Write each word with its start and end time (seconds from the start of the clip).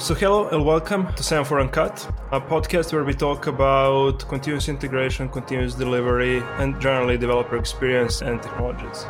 So, 0.00 0.14
hello 0.14 0.48
and 0.50 0.64
welcome 0.64 1.12
to 1.14 1.24
Semaphore 1.24 1.58
Uncut, 1.58 2.08
a 2.30 2.40
podcast 2.40 2.92
where 2.92 3.02
we 3.02 3.12
talk 3.12 3.48
about 3.48 4.20
continuous 4.28 4.68
integration, 4.68 5.28
continuous 5.28 5.74
delivery, 5.74 6.38
and 6.58 6.80
generally 6.80 7.18
developer 7.18 7.56
experience 7.56 8.22
and 8.22 8.40
technologies. 8.40 9.06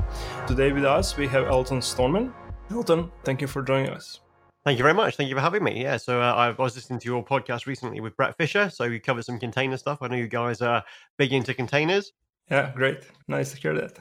Today 0.46 0.72
with 0.72 0.86
us, 0.86 1.14
we 1.14 1.28
have 1.28 1.46
Elton 1.46 1.82
Stoneman. 1.82 2.32
Elton, 2.70 3.12
thank 3.22 3.42
you 3.42 3.46
for 3.46 3.62
joining 3.62 3.90
us. 3.90 4.20
Thank 4.64 4.78
you 4.78 4.82
very 4.82 4.94
much. 4.94 5.16
Thank 5.16 5.28
you 5.28 5.36
for 5.36 5.42
having 5.42 5.62
me. 5.62 5.82
Yeah, 5.82 5.98
so 5.98 6.22
uh, 6.22 6.32
I 6.32 6.50
was 6.52 6.74
listening 6.74 7.00
to 7.00 7.06
your 7.06 7.22
podcast 7.22 7.66
recently 7.66 8.00
with 8.00 8.16
Bret 8.16 8.34
Fisher. 8.38 8.70
So 8.70 8.88
we 8.88 8.98
covered 8.98 9.26
some 9.26 9.38
container 9.38 9.76
stuff. 9.76 9.98
I 10.00 10.08
know 10.08 10.16
you 10.16 10.26
guys 10.26 10.62
are 10.62 10.82
big 11.18 11.34
into 11.34 11.52
containers. 11.52 12.12
Yeah, 12.50 12.72
great. 12.74 13.00
Nice 13.28 13.50
to 13.50 13.58
hear 13.58 13.74
that. 13.74 13.98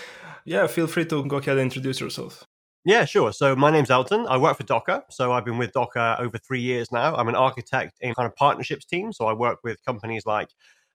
yeah, 0.46 0.66
feel 0.68 0.86
free 0.86 1.04
to 1.04 1.22
go 1.22 1.36
ahead 1.36 1.58
and 1.58 1.60
introduce 1.60 2.00
yourself. 2.00 2.46
Yeah, 2.84 3.04
sure. 3.04 3.32
So 3.32 3.54
my 3.54 3.70
name's 3.70 3.90
Elton. 3.90 4.26
I 4.28 4.38
work 4.38 4.56
for 4.56 4.62
Docker. 4.62 5.02
So 5.10 5.32
I've 5.32 5.44
been 5.44 5.58
with 5.58 5.72
Docker 5.72 6.16
over 6.18 6.38
three 6.38 6.60
years 6.60 6.90
now. 6.90 7.14
I'm 7.14 7.28
an 7.28 7.34
architect 7.34 7.98
in 8.00 8.14
kind 8.14 8.26
of 8.26 8.34
partnerships 8.36 8.86
team. 8.86 9.12
So 9.12 9.26
I 9.26 9.34
work 9.34 9.58
with 9.62 9.84
companies 9.84 10.24
like 10.24 10.48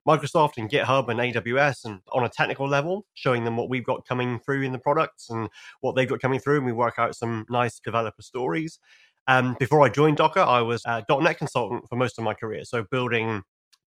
Microsoft 0.07 0.57
and 0.57 0.69
GitHub 0.69 1.09
and 1.09 1.19
AWS 1.19 1.85
and 1.85 1.99
on 2.11 2.23
a 2.23 2.29
technical 2.29 2.67
level, 2.67 3.05
showing 3.13 3.43
them 3.43 3.55
what 3.55 3.69
we've 3.69 3.83
got 3.85 4.05
coming 4.07 4.39
through 4.39 4.63
in 4.63 4.71
the 4.71 4.79
products 4.79 5.29
and 5.29 5.47
what 5.81 5.95
they've 5.95 6.09
got 6.09 6.19
coming 6.21 6.39
through. 6.39 6.57
And 6.57 6.65
we 6.65 6.71
work 6.71 6.95
out 6.97 7.15
some 7.15 7.45
nice 7.49 7.79
developer 7.79 8.21
stories. 8.23 8.79
Um, 9.27 9.55
before 9.59 9.81
I 9.83 9.89
joined 9.89 10.17
Docker, 10.17 10.39
I 10.39 10.61
was 10.61 10.81
a 10.85 11.03
.NET 11.07 11.37
consultant 11.37 11.87
for 11.87 11.97
most 11.97 12.17
of 12.17 12.23
my 12.23 12.33
career. 12.33 12.63
So 12.65 12.83
building 12.89 13.43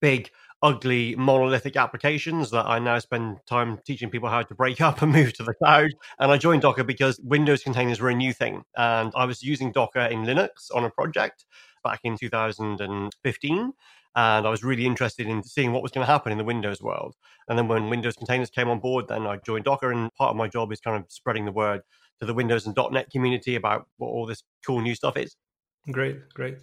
big 0.02 0.30
ugly 0.62 1.16
monolithic 1.16 1.76
applications 1.76 2.50
that 2.50 2.66
I 2.66 2.78
now 2.78 2.98
spend 2.98 3.38
time 3.46 3.78
teaching 3.84 4.10
people 4.10 4.28
how 4.28 4.42
to 4.42 4.54
break 4.54 4.80
up 4.88 5.00
and 5.00 5.12
move 5.12 5.32
to 5.34 5.42
the 5.42 5.54
cloud. 5.54 5.90
And 6.18 6.30
I 6.30 6.36
joined 6.36 6.62
Docker 6.62 6.84
because 6.84 7.18
Windows 7.24 7.62
containers 7.62 8.00
were 8.00 8.10
a 8.10 8.14
new 8.14 8.32
thing. 8.32 8.62
And 8.76 9.12
I 9.16 9.24
was 9.24 9.42
using 9.42 9.72
Docker 9.72 10.00
in 10.00 10.24
Linux 10.24 10.74
on 10.74 10.84
a 10.84 10.90
project 10.90 11.46
back 11.82 12.00
in 12.04 12.16
2015. 12.16 13.72
And 14.14 14.46
I 14.46 14.50
was 14.50 14.62
really 14.62 14.84
interested 14.84 15.26
in 15.26 15.42
seeing 15.42 15.72
what 15.72 15.82
was 15.82 15.90
going 15.90 16.06
to 16.06 16.12
happen 16.12 16.32
in 16.32 16.38
the 16.38 16.44
Windows 16.44 16.82
world. 16.82 17.16
And 17.48 17.58
then 17.58 17.66
when 17.66 17.88
Windows 17.88 18.14
containers 18.14 18.50
came 18.50 18.68
on 18.68 18.78
board, 18.78 19.08
then 19.08 19.26
I 19.26 19.38
joined 19.38 19.64
Docker. 19.64 19.90
And 19.90 20.12
part 20.14 20.30
of 20.30 20.36
my 20.36 20.48
job 20.48 20.70
is 20.70 20.80
kind 20.80 21.02
of 21.02 21.10
spreading 21.10 21.46
the 21.46 21.52
word 21.52 21.80
to 22.20 22.26
the 22.26 22.34
Windows 22.34 22.66
and 22.66 22.76
.NET 22.92 23.10
community 23.10 23.56
about 23.56 23.88
what 23.96 24.08
all 24.08 24.26
this 24.26 24.42
cool 24.64 24.82
new 24.82 24.94
stuff 24.94 25.16
is. 25.16 25.34
Great, 25.90 26.32
great. 26.34 26.58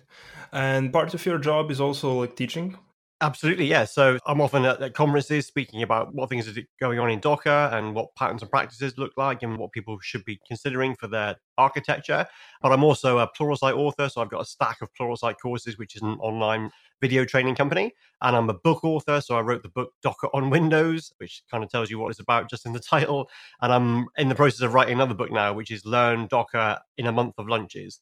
And 0.53 0.93
part 0.93 1.13
of 1.13 1.25
your 1.25 1.39
job 1.39 1.71
is 1.71 1.81
also 1.81 2.21
like 2.21 2.35
teaching 2.37 2.77
Absolutely, 3.21 3.65
yeah. 3.65 3.83
So 3.83 4.17
I'm 4.25 4.39
often 4.39 4.63
at, 4.63 4.81
at, 4.81 4.93
conferences 4.93 5.45
speaking 5.45 5.83
about 5.83 6.13
what 6.15 6.29
things 6.29 6.47
are 6.47 6.61
going 6.79 6.99
on 6.99 7.11
in 7.11 7.19
Docker 7.19 7.69
and 7.73 7.93
what 7.93 8.15
patterns 8.15 8.41
and 8.41 8.49
practices 8.49 8.97
look 8.97 9.11
like 9.17 9.43
and 9.43 9.57
what 9.57 9.73
people 9.73 9.99
should 10.01 10.23
be 10.23 10.39
considering 10.47 10.95
for 10.95 11.07
their 11.07 11.35
architecture. 11.57 12.25
But 12.61 12.71
I'm 12.71 12.83
also 12.83 13.17
a 13.17 13.29
Pluralsight 13.37 13.75
author, 13.75 14.07
so 14.07 14.21
I've 14.21 14.29
got 14.29 14.41
a 14.41 14.45
stack 14.45 14.77
of 14.81 14.87
Pluralsight 14.93 15.35
courses, 15.41 15.77
which 15.77 15.97
is 15.97 16.01
an 16.01 16.17
online 16.21 16.71
video 17.01 17.25
training 17.25 17.55
company. 17.55 17.91
And 18.21 18.37
I'm 18.37 18.49
a 18.49 18.53
book 18.53 18.85
author, 18.85 19.19
so 19.19 19.35
I 19.35 19.41
wrote 19.41 19.63
the 19.63 19.69
book 19.69 19.91
Docker 20.01 20.29
on 20.33 20.49
Windows, 20.49 21.11
which 21.17 21.43
kind 21.51 21.61
of 21.61 21.69
tells 21.69 21.89
you 21.89 21.99
what 21.99 22.11
it's 22.11 22.21
about 22.21 22.49
just 22.49 22.65
in 22.65 22.71
the 22.71 22.79
title. 22.79 23.29
And 23.61 23.73
I'm 23.73 24.07
in 24.17 24.29
the 24.29 24.35
process 24.35 24.61
of 24.61 24.73
writing 24.73 24.93
another 24.93 25.13
book 25.13 25.31
now, 25.31 25.51
which 25.51 25.71
is 25.71 25.85
Learn 25.85 26.27
Docker 26.27 26.79
in 26.97 27.05
a 27.05 27.11
Month 27.11 27.33
of 27.37 27.49
Lunches. 27.49 27.99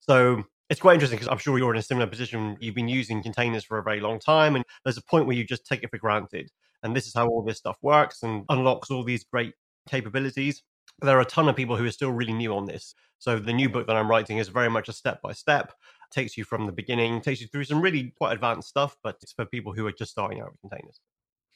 So 0.00 0.42
it's 0.68 0.80
quite 0.80 0.94
interesting 0.94 1.18
because 1.18 1.30
I'm 1.30 1.38
sure 1.38 1.58
you're 1.58 1.72
in 1.72 1.78
a 1.78 1.82
similar 1.82 2.06
position. 2.06 2.56
You've 2.60 2.74
been 2.74 2.88
using 2.88 3.22
containers 3.22 3.64
for 3.64 3.78
a 3.78 3.82
very 3.82 4.00
long 4.00 4.18
time, 4.18 4.56
and 4.56 4.64
there's 4.84 4.96
a 4.96 5.02
point 5.02 5.26
where 5.26 5.36
you 5.36 5.44
just 5.44 5.66
take 5.66 5.82
it 5.82 5.90
for 5.90 5.98
granted. 5.98 6.50
And 6.82 6.94
this 6.94 7.06
is 7.06 7.14
how 7.14 7.26
all 7.26 7.42
this 7.42 7.58
stuff 7.58 7.78
works 7.82 8.22
and 8.22 8.44
unlocks 8.48 8.90
all 8.90 9.02
these 9.02 9.24
great 9.24 9.54
capabilities. 9.88 10.62
There 11.00 11.16
are 11.16 11.22
a 11.22 11.26
ton 11.26 11.48
of 11.48 11.56
people 11.56 11.76
who 11.76 11.84
are 11.84 11.90
still 11.90 12.12
really 12.12 12.32
new 12.32 12.54
on 12.54 12.66
this. 12.66 12.94
So 13.18 13.38
the 13.38 13.52
new 13.52 13.68
book 13.68 13.86
that 13.86 13.96
I'm 13.96 14.10
writing 14.10 14.38
is 14.38 14.48
very 14.48 14.68
much 14.68 14.88
a 14.88 14.92
step 14.92 15.20
by 15.22 15.32
step, 15.32 15.72
takes 16.10 16.36
you 16.36 16.44
from 16.44 16.66
the 16.66 16.72
beginning, 16.72 17.20
takes 17.20 17.40
you 17.40 17.48
through 17.48 17.64
some 17.64 17.80
really 17.80 18.14
quite 18.18 18.32
advanced 18.32 18.68
stuff, 18.68 18.96
but 19.02 19.16
it's 19.22 19.32
for 19.32 19.44
people 19.46 19.72
who 19.72 19.86
are 19.86 19.92
just 19.92 20.12
starting 20.12 20.40
out 20.40 20.52
with 20.52 20.60
containers. 20.60 21.00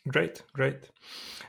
Great, 0.08 0.42
great. 0.52 0.88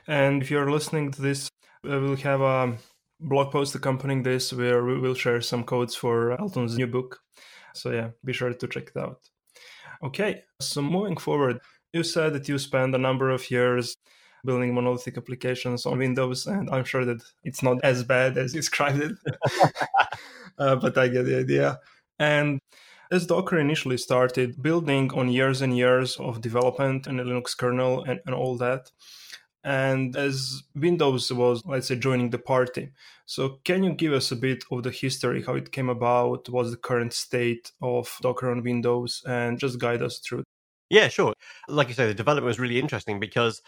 And 0.06 0.42
if 0.42 0.50
you're 0.50 0.70
listening 0.70 1.10
to 1.12 1.22
this, 1.22 1.50
we'll 1.82 2.16
have 2.16 2.40
a 2.40 2.76
blog 3.22 3.52
post 3.52 3.74
accompanying 3.74 4.22
this 4.22 4.52
where 4.52 4.84
we 4.84 4.98
will 4.98 5.14
share 5.14 5.40
some 5.40 5.64
codes 5.64 5.94
for 5.94 6.32
Elton's 6.40 6.76
new 6.76 6.86
book. 6.86 7.20
So 7.74 7.90
yeah, 7.90 8.10
be 8.24 8.32
sure 8.32 8.52
to 8.52 8.68
check 8.68 8.90
it 8.94 9.00
out. 9.00 9.20
Okay, 10.02 10.42
so 10.60 10.82
moving 10.82 11.16
forward, 11.16 11.60
you 11.92 12.02
said 12.02 12.32
that 12.32 12.48
you 12.48 12.58
spent 12.58 12.94
a 12.94 12.98
number 12.98 13.30
of 13.30 13.50
years 13.50 13.96
building 14.44 14.74
monolithic 14.74 15.16
applications 15.16 15.86
on 15.86 15.98
Windows, 15.98 16.46
and 16.46 16.68
I'm 16.70 16.84
sure 16.84 17.04
that 17.04 17.22
it's 17.44 17.62
not 17.62 17.78
as 17.84 18.02
bad 18.02 18.36
as 18.36 18.54
you 18.54 18.60
described 18.60 19.00
it, 19.00 19.12
uh, 20.58 20.76
but 20.76 20.98
I 20.98 21.08
get 21.08 21.24
the 21.24 21.38
idea. 21.38 21.78
And 22.18 22.60
as 23.12 23.26
Docker 23.26 23.58
initially 23.58 23.98
started 23.98 24.60
building 24.60 25.12
on 25.12 25.28
years 25.28 25.60
and 25.60 25.76
years 25.76 26.16
of 26.16 26.40
development 26.40 27.06
in 27.06 27.18
the 27.18 27.22
Linux 27.22 27.56
kernel 27.56 28.02
and, 28.04 28.20
and 28.26 28.34
all 28.34 28.56
that, 28.56 28.90
and 29.64 30.16
as 30.16 30.62
Windows 30.74 31.32
was, 31.32 31.62
let's 31.64 31.88
say, 31.88 31.96
joining 31.96 32.30
the 32.30 32.38
party. 32.38 32.90
So, 33.26 33.60
can 33.64 33.84
you 33.84 33.92
give 33.92 34.12
us 34.12 34.32
a 34.32 34.36
bit 34.36 34.64
of 34.70 34.82
the 34.82 34.90
history, 34.90 35.42
how 35.42 35.54
it 35.54 35.72
came 35.72 35.88
about, 35.88 36.48
what's 36.48 36.70
the 36.70 36.76
current 36.76 37.12
state 37.12 37.72
of 37.80 38.14
Docker 38.20 38.50
on 38.50 38.62
Windows, 38.62 39.22
and 39.26 39.58
just 39.58 39.78
guide 39.78 40.02
us 40.02 40.18
through? 40.18 40.44
Yeah, 40.90 41.08
sure. 41.08 41.32
Like 41.68 41.88
you 41.88 41.94
say, 41.94 42.06
the 42.06 42.14
development 42.14 42.46
was 42.46 42.58
really 42.60 42.78
interesting 42.78 43.18
because 43.18 43.62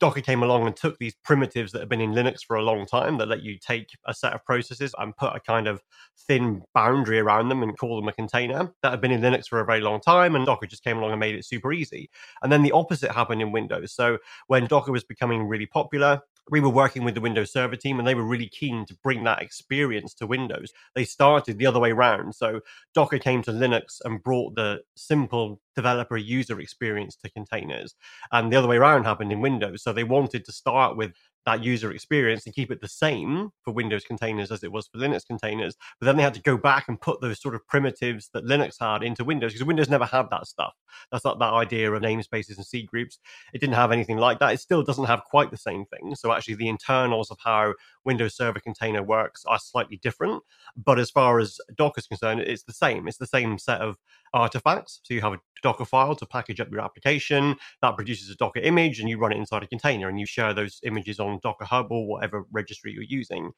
Docker 0.00 0.22
came 0.22 0.42
along 0.42 0.66
and 0.66 0.74
took 0.74 0.98
these 0.98 1.14
primitives 1.22 1.72
that 1.72 1.80
have 1.80 1.88
been 1.88 2.00
in 2.00 2.12
Linux 2.12 2.40
for 2.44 2.56
a 2.56 2.62
long 2.62 2.86
time 2.86 3.18
that 3.18 3.28
let 3.28 3.42
you 3.42 3.58
take 3.58 3.90
a 4.06 4.14
set 4.14 4.32
of 4.32 4.44
processes 4.44 4.94
and 4.98 5.16
put 5.16 5.36
a 5.36 5.40
kind 5.40 5.68
of 5.68 5.82
thin 6.26 6.62
boundary 6.74 7.18
around 7.18 7.50
them 7.50 7.62
and 7.62 7.78
call 7.78 7.96
them 7.96 8.08
a 8.08 8.12
container 8.12 8.72
that 8.82 8.90
had 8.90 9.00
been 9.00 9.12
in 9.12 9.20
Linux 9.20 9.46
for 9.46 9.60
a 9.60 9.64
very 9.64 9.80
long 9.80 10.00
time. 10.00 10.34
And 10.34 10.46
Docker 10.46 10.66
just 10.66 10.82
came 10.82 10.98
along 10.98 11.12
and 11.12 11.20
made 11.20 11.34
it 11.34 11.44
super 11.44 11.72
easy. 11.72 12.10
And 12.42 12.50
then 12.50 12.62
the 12.62 12.72
opposite 12.72 13.12
happened 13.12 13.42
in 13.42 13.52
Windows. 13.52 13.92
So 13.92 14.18
when 14.46 14.66
Docker 14.66 14.92
was 14.92 15.04
becoming 15.04 15.46
really 15.46 15.66
popular, 15.66 16.22
we 16.50 16.60
were 16.60 16.68
working 16.68 17.04
with 17.04 17.14
the 17.14 17.20
Windows 17.20 17.52
Server 17.52 17.76
team 17.76 17.98
and 17.98 18.06
they 18.06 18.14
were 18.14 18.24
really 18.24 18.48
keen 18.48 18.86
to 18.86 18.96
bring 19.02 19.24
that 19.24 19.42
experience 19.42 20.14
to 20.14 20.26
Windows. 20.26 20.72
They 20.94 21.04
started 21.04 21.58
the 21.58 21.66
other 21.66 21.80
way 21.80 21.90
around. 21.90 22.34
So 22.34 22.60
Docker 22.94 23.18
came 23.18 23.42
to 23.42 23.52
Linux 23.52 24.00
and 24.04 24.22
brought 24.22 24.54
the 24.54 24.80
simple 24.96 25.60
developer 25.76 26.16
user 26.16 26.60
experience 26.60 27.16
to 27.16 27.30
containers. 27.30 27.94
And 28.32 28.52
the 28.52 28.56
other 28.56 28.68
way 28.68 28.76
around 28.76 29.04
happened 29.04 29.32
in 29.32 29.40
Windows. 29.40 29.82
So 29.82 29.92
they 29.92 30.04
wanted 30.04 30.44
to 30.44 30.52
start 30.52 30.96
with 30.96 31.12
that 31.46 31.64
user 31.64 31.90
experience 31.92 32.46
and 32.46 32.54
keep 32.54 32.70
it 32.70 32.80
the 32.80 32.88
same 32.88 33.50
for 33.62 33.72
Windows 33.72 34.04
containers 34.04 34.50
as 34.50 34.62
it 34.62 34.70
was 34.70 34.86
for 34.86 34.98
Linux 34.98 35.26
containers. 35.26 35.76
But 35.98 36.06
then 36.06 36.16
they 36.16 36.22
had 36.22 36.34
to 36.34 36.42
go 36.42 36.56
back 36.56 36.88
and 36.88 37.00
put 37.00 37.20
those 37.20 37.40
sort 37.40 37.54
of 37.54 37.66
primitives 37.66 38.30
that 38.34 38.44
Linux 38.44 38.76
had 38.78 39.02
into 39.02 39.24
Windows 39.24 39.52
because 39.52 39.66
Windows 39.66 39.88
never 39.88 40.04
had 40.04 40.26
that 40.30 40.46
stuff. 40.46 40.74
That's 41.10 41.24
not 41.24 41.38
that 41.38 41.52
idea 41.52 41.90
of 41.90 42.02
namespaces 42.02 42.56
and 42.56 42.66
C 42.66 42.82
groups. 42.82 43.18
It 43.54 43.60
didn't 43.60 43.76
have 43.76 43.92
anything 43.92 44.18
like 44.18 44.38
that. 44.40 44.52
It 44.52 44.60
still 44.60 44.82
doesn't 44.82 45.06
have 45.06 45.24
quite 45.24 45.50
the 45.50 45.56
same 45.56 45.86
thing. 45.86 46.14
So 46.14 46.32
actually, 46.32 46.56
the 46.56 46.68
internals 46.68 47.30
of 47.30 47.38
how 47.42 47.74
Windows 48.04 48.36
Server 48.36 48.60
container 48.60 49.02
works 49.02 49.44
are 49.46 49.58
slightly 49.58 49.98
different. 50.02 50.42
But 50.76 50.98
as 50.98 51.10
far 51.10 51.38
as 51.38 51.58
Docker 51.76 51.98
is 51.98 52.06
concerned, 52.06 52.40
it's 52.40 52.64
the 52.64 52.72
same. 52.72 53.08
It's 53.08 53.18
the 53.18 53.26
same 53.26 53.58
set 53.58 53.80
of 53.80 53.96
artifacts. 54.32 55.00
So 55.02 55.14
you 55.14 55.20
have 55.20 55.34
a 55.34 55.40
Docker 55.62 55.84
file 55.84 56.14
to 56.16 56.26
package 56.26 56.60
up 56.60 56.70
your 56.70 56.80
application 56.80 57.56
that 57.82 57.96
produces 57.96 58.30
a 58.30 58.36
Docker 58.36 58.60
image, 58.60 59.00
and 59.00 59.08
you 59.08 59.18
run 59.18 59.32
it 59.32 59.38
inside 59.38 59.62
a 59.62 59.66
container, 59.66 60.08
and 60.08 60.18
you 60.18 60.26
share 60.26 60.54
those 60.54 60.80
images 60.84 61.20
on 61.20 61.40
Docker 61.42 61.64
Hub 61.64 61.88
or 61.90 62.06
whatever 62.06 62.44
registry 62.52 62.92
you're 62.92 63.02
using. 63.02 63.52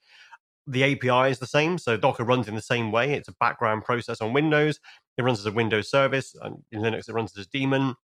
The 0.67 0.85
API 0.85 1.31
is 1.31 1.39
the 1.41 1.47
same, 1.47 1.77
so 1.77 1.97
Docker 1.97 2.25
runs 2.25 2.47
in 2.47 2.55
the 2.55 2.63
same 2.63 2.93
way. 2.93 3.15
It's 3.15 3.29
a 3.29 3.35
background 3.41 3.85
process 3.85 4.21
on 4.21 4.33
Windows. 4.33 4.79
It 5.19 5.23
runs 5.23 5.41
as 5.41 5.47
a 5.47 5.53
Windows 5.53 5.91
service, 5.91 6.35
and 6.41 6.63
in 6.71 6.81
Linux 6.83 7.09
it 7.09 7.15
runs 7.15 7.37
as 7.37 7.47
a 7.47 7.51
daemon. 7.51 7.97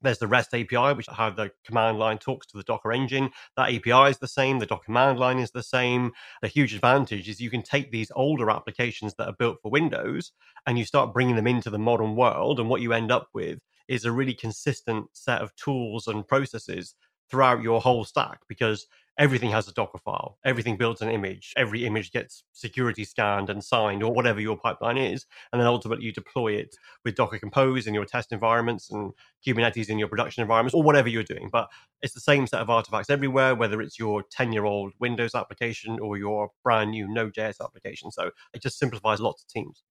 There's 0.00 0.18
the 0.18 0.26
REST 0.28 0.54
API, 0.54 0.94
which 0.94 1.06
how 1.10 1.30
the 1.30 1.50
command 1.64 1.98
line 1.98 2.18
talks 2.18 2.46
to 2.48 2.56
the 2.56 2.62
Docker 2.62 2.92
engine. 2.92 3.30
That 3.56 3.74
API 3.74 4.10
is 4.10 4.18
the 4.18 4.28
same. 4.28 4.58
The 4.58 4.66
Docker 4.66 4.84
command 4.84 5.18
line 5.18 5.38
is 5.38 5.50
the 5.50 5.62
same. 5.62 6.12
The 6.40 6.48
huge 6.48 6.74
advantage 6.74 7.28
is 7.28 7.40
you 7.40 7.50
can 7.50 7.62
take 7.62 7.90
these 7.90 8.12
older 8.14 8.50
applications 8.50 9.14
that 9.14 9.26
are 9.26 9.36
built 9.38 9.58
for 9.60 9.70
Windows 9.70 10.32
and 10.66 10.78
you 10.78 10.84
start 10.84 11.12
bringing 11.12 11.36
them 11.36 11.46
into 11.46 11.70
the 11.70 11.78
modern 11.78 12.14
world. 12.14 12.60
And 12.60 12.68
what 12.68 12.80
you 12.80 12.92
end 12.92 13.10
up 13.10 13.28
with 13.34 13.58
is 13.88 14.04
a 14.04 14.12
really 14.12 14.34
consistent 14.34 15.06
set 15.14 15.40
of 15.40 15.54
tools 15.56 16.06
and 16.06 16.26
processes 16.26 16.94
throughout 17.30 17.62
your 17.62 17.80
whole 17.80 18.04
stack 18.04 18.40
because 18.48 18.86
everything 19.18 19.50
has 19.50 19.66
a 19.66 19.72
Docker 19.72 19.98
file. 19.98 20.38
Everything 20.44 20.76
builds 20.76 21.02
an 21.02 21.10
image. 21.10 21.52
Every 21.56 21.84
image 21.84 22.12
gets 22.12 22.44
security 22.52 23.04
scanned 23.04 23.50
and 23.50 23.62
signed, 23.62 24.02
or 24.02 24.12
whatever 24.12 24.40
your 24.40 24.56
pipeline 24.56 24.96
is. 24.96 25.26
And 25.52 25.60
then 25.60 25.66
ultimately 25.66 26.06
you 26.06 26.12
deploy 26.12 26.52
it 26.52 26.76
with 27.04 27.16
Docker 27.16 27.38
Compose 27.38 27.86
in 27.86 27.94
your 27.94 28.04
test 28.04 28.32
environments 28.32 28.90
and 28.90 29.12
Kubernetes 29.46 29.88
in 29.88 29.98
your 29.98 30.08
production 30.08 30.42
environments, 30.42 30.74
or 30.74 30.82
whatever 30.82 31.08
you're 31.08 31.24
doing. 31.24 31.48
But 31.52 31.68
it's 32.00 32.14
the 32.14 32.20
same 32.20 32.46
set 32.46 32.60
of 32.60 32.70
artifacts 32.70 33.10
everywhere, 33.10 33.54
whether 33.54 33.80
it's 33.82 33.98
your 33.98 34.22
10 34.30 34.52
year 34.52 34.64
old 34.64 34.92
Windows 35.00 35.34
application 35.34 35.98
or 35.98 36.16
your 36.16 36.50
brand 36.62 36.92
new 36.92 37.08
Node.js 37.12 37.60
application. 37.60 38.10
So 38.12 38.30
it 38.54 38.62
just 38.62 38.78
simplifies 38.78 39.20
lots 39.20 39.42
of 39.42 39.48
teams. 39.48 39.82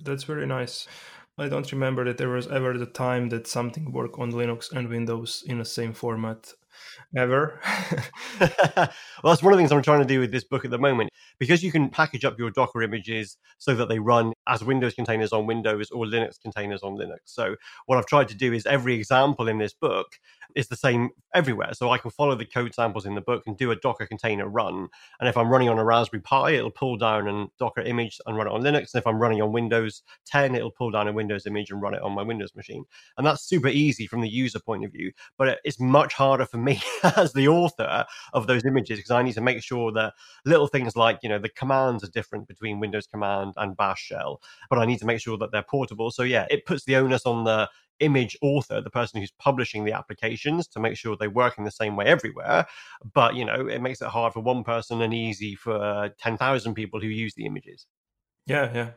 That's 0.00 0.24
very 0.24 0.46
nice. 0.46 0.86
I 1.38 1.48
don't 1.48 1.70
remember 1.70 2.04
that 2.04 2.16
there 2.16 2.30
was 2.30 2.46
ever 2.46 2.78
the 2.78 2.86
time 2.86 3.28
that 3.28 3.46
something 3.46 3.92
worked 3.92 4.18
on 4.18 4.32
Linux 4.32 4.72
and 4.72 4.88
Windows 4.88 5.42
in 5.46 5.58
the 5.58 5.64
same 5.64 5.92
format 5.92 6.52
ever. 7.16 7.60
well, 8.40 8.90
that's 9.24 9.42
one 9.42 9.52
of 9.52 9.56
the 9.56 9.62
things 9.62 9.72
I'm 9.72 9.82
trying 9.82 10.00
to 10.00 10.06
do 10.06 10.20
with 10.20 10.32
this 10.32 10.44
book 10.44 10.64
at 10.64 10.70
the 10.70 10.78
moment 10.78 11.10
because 11.38 11.62
you 11.62 11.72
can 11.72 11.88
package 11.88 12.24
up 12.24 12.38
your 12.38 12.50
Docker 12.50 12.82
images 12.82 13.36
so 13.58 13.74
that 13.74 13.88
they 13.88 13.98
run 13.98 14.32
as 14.46 14.64
Windows 14.64 14.94
containers 14.94 15.32
on 15.32 15.46
Windows 15.46 15.90
or 15.90 16.04
Linux 16.04 16.40
containers 16.40 16.82
on 16.82 16.96
Linux. 16.96 17.18
So 17.24 17.56
what 17.86 17.98
I've 17.98 18.06
tried 18.06 18.28
to 18.28 18.34
do 18.34 18.52
is 18.52 18.66
every 18.66 18.94
example 18.94 19.48
in 19.48 19.58
this 19.58 19.74
book 19.74 20.18
is 20.54 20.68
the 20.68 20.76
same 20.76 21.10
everywhere. 21.34 21.74
So 21.74 21.90
I 21.90 21.98
can 21.98 22.10
follow 22.10 22.34
the 22.34 22.46
code 22.46 22.74
samples 22.74 23.04
in 23.04 23.14
the 23.14 23.20
book 23.20 23.42
and 23.46 23.56
do 23.56 23.70
a 23.70 23.76
Docker 23.76 24.06
container 24.06 24.48
run. 24.48 24.88
And 25.20 25.28
if 25.28 25.36
I'm 25.36 25.50
running 25.50 25.68
on 25.68 25.78
a 25.78 25.84
Raspberry 25.84 26.22
Pi, 26.22 26.52
it'll 26.52 26.70
pull 26.70 26.96
down 26.96 27.28
a 27.28 27.46
Docker 27.58 27.82
image 27.82 28.18
and 28.26 28.36
run 28.36 28.46
it 28.46 28.52
on 28.52 28.62
Linux. 28.62 28.94
And 28.94 29.00
if 29.00 29.06
I'm 29.06 29.18
running 29.18 29.42
on 29.42 29.52
Windows 29.52 30.02
10, 30.26 30.54
it'll 30.54 30.70
pull 30.70 30.90
down 30.90 31.08
a 31.08 31.12
Windows 31.12 31.46
image 31.46 31.70
and 31.70 31.82
run 31.82 31.94
it 31.94 32.02
on 32.02 32.12
my 32.12 32.22
Windows 32.22 32.54
machine. 32.56 32.84
And 33.18 33.26
that's 33.26 33.42
super 33.42 33.68
easy 33.68 34.06
from 34.06 34.22
the 34.22 34.28
user 34.28 34.58
point 34.58 34.84
of 34.84 34.92
view. 34.92 35.12
But 35.36 35.58
it's 35.64 35.78
much 35.78 36.14
harder 36.14 36.46
for 36.46 36.58
me 36.58 36.80
as 37.16 37.32
the 37.34 37.48
author 37.48 38.06
of 38.32 38.46
those 38.46 38.64
images 38.64 38.98
because 38.98 39.10
I 39.10 39.22
need 39.22 39.34
to 39.34 39.40
make 39.40 39.62
sure 39.62 39.92
that 39.92 40.14
little 40.46 40.68
things 40.68 40.96
like, 40.96 41.18
you 41.22 41.28
know, 41.28 41.38
the 41.38 41.50
commands 41.50 42.02
are 42.02 42.10
different 42.10 42.48
between 42.48 42.80
Windows 42.80 43.06
command 43.06 43.54
and 43.56 43.76
bash 43.76 44.00
shell, 44.00 44.35
but 44.70 44.78
I 44.78 44.86
need 44.86 44.98
to 44.98 45.06
make 45.06 45.20
sure 45.20 45.38
that 45.38 45.52
they're 45.52 45.62
portable. 45.62 46.10
So 46.10 46.22
yeah, 46.22 46.46
it 46.50 46.66
puts 46.66 46.84
the 46.84 46.96
onus 46.96 47.26
on 47.26 47.44
the 47.44 47.68
image 48.00 48.36
author, 48.42 48.80
the 48.80 48.90
person 48.90 49.20
who's 49.20 49.32
publishing 49.38 49.84
the 49.84 49.92
applications, 49.92 50.66
to 50.68 50.80
make 50.80 50.96
sure 50.96 51.16
they 51.16 51.28
work 51.28 51.58
in 51.58 51.64
the 51.64 51.70
same 51.70 51.96
way 51.96 52.06
everywhere. 52.06 52.66
But 53.14 53.34
you 53.34 53.44
know, 53.44 53.66
it 53.66 53.80
makes 53.80 54.00
it 54.00 54.08
hard 54.08 54.32
for 54.32 54.40
one 54.40 54.64
person 54.64 55.00
and 55.02 55.14
easy 55.14 55.54
for 55.54 56.10
ten 56.18 56.36
thousand 56.36 56.74
people 56.74 57.00
who 57.00 57.08
use 57.08 57.34
the 57.34 57.46
images. 57.46 57.86
Yeah, 58.46 58.70
yeah. 58.74 58.90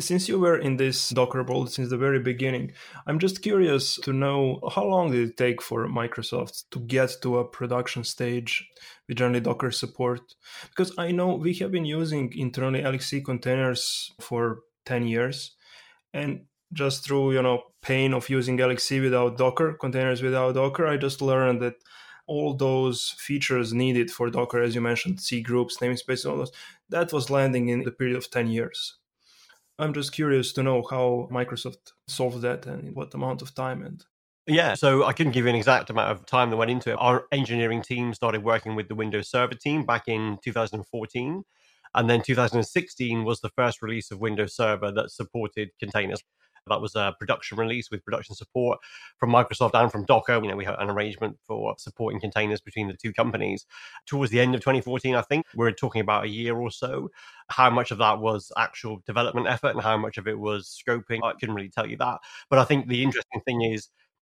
Since 0.00 0.26
you 0.26 0.38
were 0.40 0.56
in 0.56 0.78
this 0.78 1.10
Docker 1.10 1.42
world 1.42 1.70
since 1.70 1.90
the 1.90 1.98
very 1.98 2.18
beginning, 2.18 2.72
I'm 3.06 3.18
just 3.18 3.42
curious 3.42 3.96
to 3.96 4.12
know 4.12 4.60
how 4.74 4.84
long 4.84 5.10
did 5.10 5.28
it 5.28 5.36
take 5.36 5.60
for 5.60 5.86
Microsoft 5.86 6.64
to 6.70 6.80
get 6.80 7.16
to 7.22 7.38
a 7.38 7.44
production 7.44 8.02
stage 8.02 8.66
with 9.06 9.20
only 9.20 9.40
Docker 9.40 9.70
support? 9.70 10.34
Because 10.70 10.92
I 10.96 11.12
know 11.12 11.34
we 11.34 11.52
have 11.54 11.70
been 11.70 11.84
using 11.84 12.32
internally 12.34 12.80
LXC 12.80 13.22
containers 13.24 14.10
for 14.18 14.62
10 14.86 15.06
years, 15.06 15.52
and 16.12 16.46
just 16.72 17.04
through 17.04 17.32
you 17.32 17.42
know 17.42 17.62
pain 17.82 18.14
of 18.14 18.30
using 18.30 18.56
galaxy 18.56 19.00
without 19.00 19.36
Docker 19.36 19.74
containers 19.74 20.22
without 20.22 20.54
Docker, 20.54 20.86
I 20.86 20.96
just 20.96 21.20
learned 21.22 21.60
that 21.62 21.74
all 22.26 22.54
those 22.54 23.14
features 23.18 23.72
needed 23.72 24.10
for 24.10 24.30
Docker, 24.30 24.62
as 24.62 24.74
you 24.74 24.80
mentioned, 24.80 25.20
C 25.20 25.42
groups, 25.42 25.78
namespace, 25.78 26.28
all 26.28 26.38
those, 26.38 26.52
that 26.88 27.12
was 27.12 27.30
landing 27.30 27.68
in 27.68 27.82
the 27.82 27.90
period 27.90 28.16
of 28.16 28.30
10 28.30 28.46
years. 28.46 28.96
I'm 29.78 29.92
just 29.92 30.12
curious 30.12 30.52
to 30.52 30.62
know 30.62 30.84
how 30.88 31.28
Microsoft 31.32 31.92
solved 32.06 32.42
that 32.42 32.66
and 32.66 32.88
in 32.88 32.94
what 32.94 33.12
amount 33.14 33.42
of 33.42 33.54
time 33.54 33.82
and 33.82 34.04
yeah, 34.46 34.74
so 34.74 35.04
I 35.04 35.12
couldn't 35.12 35.32
give 35.32 35.44
you 35.44 35.50
an 35.50 35.56
exact 35.56 35.88
amount 35.88 36.10
of 36.10 36.26
time 36.26 36.50
that 36.50 36.56
went 36.56 36.70
into 36.70 36.90
it. 36.90 36.96
Our 36.98 37.26
engineering 37.30 37.80
team 37.80 38.12
started 38.12 38.42
working 38.42 38.74
with 38.74 38.88
the 38.88 38.94
Windows 38.96 39.30
Server 39.30 39.54
team 39.54 39.86
back 39.86 40.08
in 40.08 40.36
2014. 40.42 41.44
And 41.94 42.08
then 42.08 42.22
2016 42.22 43.24
was 43.24 43.40
the 43.40 43.50
first 43.50 43.82
release 43.82 44.10
of 44.10 44.20
Windows 44.20 44.56
Server 44.56 44.90
that 44.92 45.10
supported 45.10 45.70
containers. 45.78 46.22
That 46.68 46.80
was 46.80 46.94
a 46.94 47.14
production 47.18 47.58
release 47.58 47.90
with 47.90 48.04
production 48.04 48.34
support 48.34 48.78
from 49.18 49.30
Microsoft 49.30 49.72
and 49.74 49.90
from 49.90 50.04
Docker. 50.04 50.34
You 50.34 50.48
know, 50.48 50.56
we 50.56 50.64
had 50.64 50.76
an 50.78 50.90
arrangement 50.90 51.36
for 51.46 51.74
supporting 51.78 52.20
containers 52.20 52.60
between 52.60 52.88
the 52.88 52.94
two 52.94 53.12
companies. 53.12 53.66
Towards 54.06 54.30
the 54.30 54.40
end 54.40 54.54
of 54.54 54.60
2014, 54.60 55.14
I 55.14 55.22
think, 55.22 55.44
we 55.56 55.66
are 55.66 55.72
talking 55.72 56.00
about 56.00 56.24
a 56.24 56.28
year 56.28 56.56
or 56.56 56.70
so. 56.70 57.10
How 57.48 57.68
much 57.68 57.90
of 57.90 57.98
that 57.98 58.20
was 58.20 58.52
actual 58.56 59.02
development 59.06 59.48
effort 59.48 59.70
and 59.70 59.82
how 59.82 59.96
much 59.96 60.18
of 60.18 60.28
it 60.28 60.38
was 60.38 60.80
scoping, 60.86 61.20
I 61.22 61.32
couldn't 61.32 61.54
really 61.54 61.68
tell 61.70 61.86
you 61.86 61.96
that. 61.96 62.18
But 62.48 62.60
I 62.60 62.64
think 62.64 62.86
the 62.86 63.02
interesting 63.02 63.40
thing 63.44 63.62
is 63.62 63.88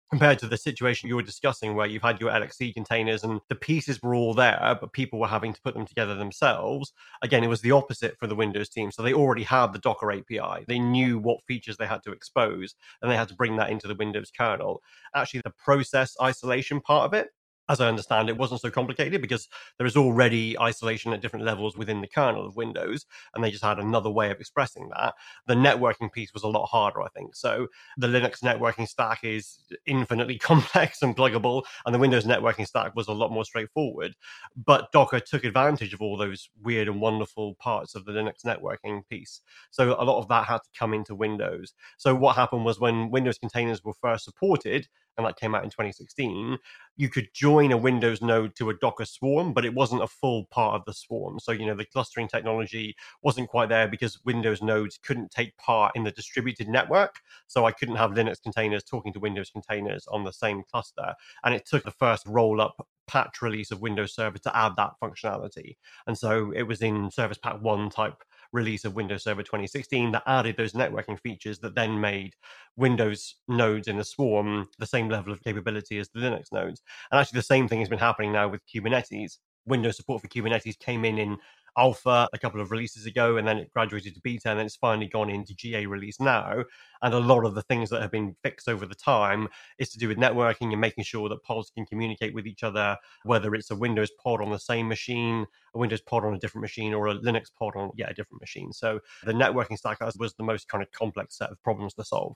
compared 0.09 0.39
to 0.39 0.47
the 0.47 0.57
situation 0.57 1.07
you 1.07 1.15
were 1.15 1.21
discussing 1.21 1.75
where 1.75 1.85
you've 1.85 2.01
had 2.01 2.19
your 2.19 2.31
LXC 2.31 2.73
containers 2.73 3.23
and 3.23 3.39
the 3.49 3.55
pieces 3.55 4.01
were 4.01 4.15
all 4.15 4.33
there, 4.33 4.77
but 4.79 4.91
people 4.91 5.19
were 5.19 5.27
having 5.27 5.53
to 5.53 5.61
put 5.61 5.75
them 5.75 5.85
together 5.85 6.15
themselves. 6.15 6.93
Again, 7.21 7.43
it 7.43 7.47
was 7.47 7.61
the 7.61 7.71
opposite 7.71 8.17
for 8.17 8.27
the 8.27 8.35
Windows 8.35 8.69
team. 8.69 8.91
So 8.91 9.03
they 9.03 9.13
already 9.13 9.43
had 9.43 9.71
the 9.73 9.79
Docker 9.79 10.11
API. 10.11 10.65
They 10.67 10.79
knew 10.79 11.19
what 11.19 11.43
features 11.43 11.77
they 11.77 11.85
had 11.85 12.03
to 12.03 12.11
expose 12.11 12.75
and 13.01 13.11
they 13.11 13.15
had 13.15 13.27
to 13.29 13.35
bring 13.35 13.55
that 13.57 13.69
into 13.69 13.87
the 13.87 13.95
Windows 13.95 14.31
kernel. 14.35 14.81
Actually, 15.15 15.41
the 15.43 15.53
process 15.63 16.15
isolation 16.21 16.81
part 16.81 17.05
of 17.05 17.13
it 17.13 17.29
as 17.69 17.79
I 17.79 17.87
understand 17.87 18.29
it, 18.29 18.37
wasn't 18.37 18.61
so 18.61 18.71
complicated 18.71 19.21
because 19.21 19.47
there 19.77 19.87
is 19.87 19.95
already 19.95 20.59
isolation 20.59 21.13
at 21.13 21.21
different 21.21 21.45
levels 21.45 21.77
within 21.77 22.01
the 22.01 22.07
kernel 22.07 22.45
of 22.45 22.55
Windows, 22.55 23.05
and 23.33 23.43
they 23.43 23.51
just 23.51 23.63
had 23.63 23.77
another 23.77 24.09
way 24.09 24.31
of 24.31 24.39
expressing 24.39 24.89
that. 24.95 25.13
The 25.45 25.53
networking 25.53 26.11
piece 26.11 26.33
was 26.33 26.43
a 26.43 26.47
lot 26.47 26.65
harder, 26.65 27.01
I 27.01 27.09
think. 27.09 27.35
So 27.35 27.67
the 27.97 28.07
Linux 28.07 28.41
networking 28.41 28.87
stack 28.87 29.19
is 29.23 29.59
infinitely 29.85 30.37
complex 30.39 31.01
and 31.03 31.15
pluggable, 31.15 31.63
and 31.85 31.93
the 31.93 31.99
Windows 31.99 32.25
networking 32.25 32.65
stack 32.65 32.95
was 32.95 33.07
a 33.07 33.13
lot 33.13 33.31
more 33.31 33.45
straightforward. 33.45 34.15
But 34.55 34.91
Docker 34.91 35.19
took 35.19 35.43
advantage 35.43 35.93
of 35.93 36.01
all 36.01 36.17
those 36.17 36.49
weird 36.61 36.87
and 36.87 36.99
wonderful 36.99 37.55
parts 37.55 37.93
of 37.93 38.05
the 38.05 38.11
Linux 38.11 38.43
networking 38.45 39.07
piece. 39.07 39.41
So 39.69 39.95
a 39.99 40.03
lot 40.03 40.19
of 40.19 40.27
that 40.29 40.47
had 40.47 40.57
to 40.57 40.69
come 40.77 40.93
into 40.93 41.13
Windows. 41.13 41.73
So 41.97 42.15
what 42.15 42.35
happened 42.35 42.65
was 42.65 42.79
when 42.79 43.11
Windows 43.11 43.37
containers 43.37 43.83
were 43.83 43.93
first 44.01 44.25
supported, 44.25 44.87
and 45.17 45.27
that 45.27 45.37
came 45.37 45.53
out 45.53 45.63
in 45.63 45.69
2016, 45.69 46.57
you 46.95 47.09
could 47.09 47.27
join 47.33 47.58
a 47.67 47.77
Windows 47.77 48.21
node 48.21 48.55
to 48.55 48.69
a 48.69 48.73
Docker 48.73 49.05
swarm, 49.05 49.53
but 49.53 49.65
it 49.65 49.73
wasn't 49.73 50.01
a 50.01 50.07
full 50.07 50.45
part 50.45 50.75
of 50.75 50.85
the 50.85 50.93
swarm. 50.93 51.39
So, 51.39 51.51
you 51.51 51.65
know, 51.65 51.75
the 51.75 51.85
clustering 51.85 52.27
technology 52.27 52.95
wasn't 53.21 53.49
quite 53.49 53.69
there 53.69 53.87
because 53.87 54.19
Windows 54.23 54.61
nodes 54.61 54.97
couldn't 55.03 55.31
take 55.31 55.55
part 55.57 55.95
in 55.95 56.03
the 56.03 56.11
distributed 56.11 56.69
network. 56.69 57.19
So 57.47 57.65
I 57.65 57.71
couldn't 57.71 57.97
have 57.97 58.11
Linux 58.11 58.41
containers 58.41 58.83
talking 58.83 59.13
to 59.13 59.19
Windows 59.19 59.49
containers 59.49 60.07
on 60.07 60.23
the 60.23 60.33
same 60.33 60.63
cluster. 60.63 61.13
And 61.43 61.53
it 61.53 61.65
took 61.65 61.83
the 61.83 61.91
first 61.91 62.25
roll 62.25 62.61
up 62.61 62.87
patch 63.07 63.41
release 63.41 63.71
of 63.71 63.81
Windows 63.81 64.13
Server 64.13 64.37
to 64.37 64.55
add 64.55 64.73
that 64.77 64.93
functionality. 65.01 65.75
And 66.07 66.17
so 66.17 66.51
it 66.55 66.63
was 66.63 66.81
in 66.81 67.11
Service 67.11 67.39
Pack 67.39 67.61
1 67.61 67.89
type 67.89 68.23
release 68.51 68.85
of 68.85 68.95
Windows 68.95 69.23
Server 69.23 69.43
2016 69.43 70.11
that 70.11 70.23
added 70.25 70.57
those 70.57 70.73
networking 70.73 71.19
features 71.19 71.59
that 71.59 71.75
then 71.75 71.99
made 71.99 72.33
Windows 72.75 73.35
nodes 73.47 73.87
in 73.87 73.97
the 73.97 74.03
swarm 74.03 74.67
the 74.79 74.85
same 74.85 75.09
level 75.09 75.31
of 75.31 75.41
capability 75.43 75.99
as 75.99 76.09
the 76.09 76.19
Linux 76.19 76.51
nodes. 76.51 76.81
And 77.11 77.19
actually, 77.19 77.37
the 77.37 77.43
same 77.43 77.67
thing 77.67 77.79
has 77.79 77.89
been 77.89 77.99
happening 77.99 78.31
now 78.31 78.47
with 78.47 78.61
Kubernetes. 78.67 79.37
Windows 79.65 79.97
support 79.97 80.21
for 80.21 80.27
Kubernetes 80.27 80.79
came 80.79 81.05
in 81.05 81.17
in 81.17 81.37
alpha 81.79 82.27
a 82.33 82.37
couple 82.37 82.59
of 82.59 82.71
releases 82.71 83.05
ago, 83.05 83.37
and 83.37 83.47
then 83.47 83.57
it 83.57 83.71
graduated 83.73 84.13
to 84.13 84.21
beta, 84.21 84.49
and 84.49 84.59
then 84.59 84.65
it's 84.65 84.75
finally 84.75 85.07
gone 85.07 85.29
into 85.29 85.55
GA 85.55 85.85
release 85.85 86.19
now. 86.19 86.63
And 87.01 87.13
a 87.13 87.19
lot 87.19 87.45
of 87.45 87.55
the 87.55 87.61
things 87.63 87.89
that 87.89 88.01
have 88.01 88.11
been 88.11 88.35
fixed 88.43 88.67
over 88.67 88.85
the 88.85 88.95
time 88.95 89.47
is 89.77 89.89
to 89.91 89.97
do 89.97 90.09
with 90.09 90.17
networking 90.17 90.71
and 90.73 90.81
making 90.81 91.05
sure 91.05 91.29
that 91.29 91.43
pods 91.43 91.71
can 91.73 91.85
communicate 91.85 92.33
with 92.33 92.45
each 92.45 92.63
other, 92.63 92.97
whether 93.23 93.55
it's 93.55 93.71
a 93.71 93.75
Windows 93.75 94.11
pod 94.21 94.41
on 94.41 94.51
the 94.51 94.59
same 94.59 94.87
machine, 94.87 95.45
a 95.73 95.79
Windows 95.79 96.01
pod 96.01 96.25
on 96.25 96.33
a 96.33 96.39
different 96.39 96.63
machine, 96.63 96.93
or 96.93 97.07
a 97.07 97.15
Linux 97.15 97.45
pod 97.57 97.75
on 97.75 97.91
yet 97.95 98.11
a 98.11 98.13
different 98.13 98.41
machine. 98.41 98.73
So 98.73 98.99
the 99.23 99.33
networking 99.33 99.77
stack 99.77 99.99
was 100.17 100.33
the 100.33 100.43
most 100.43 100.67
kind 100.67 100.83
of 100.83 100.91
complex 100.91 101.37
set 101.37 101.49
of 101.49 101.63
problems 101.63 101.93
to 101.93 102.03
solve. 102.03 102.35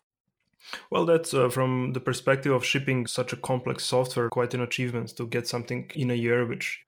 Well, 0.90 1.06
that's 1.06 1.34
uh, 1.34 1.50
from 1.50 1.92
the 1.92 2.00
perspective 2.00 2.54
of 2.54 2.64
shipping 2.64 3.06
such 3.06 3.34
a 3.34 3.38
complex 3.38 3.84
software, 3.84 4.30
quite 4.30 4.54
an 4.54 4.62
achievement 4.62 5.10
to 5.18 5.28
get 5.28 5.46
something 5.46 5.92
in 5.94 6.10
a 6.10 6.14
year 6.14 6.46
which 6.46 6.86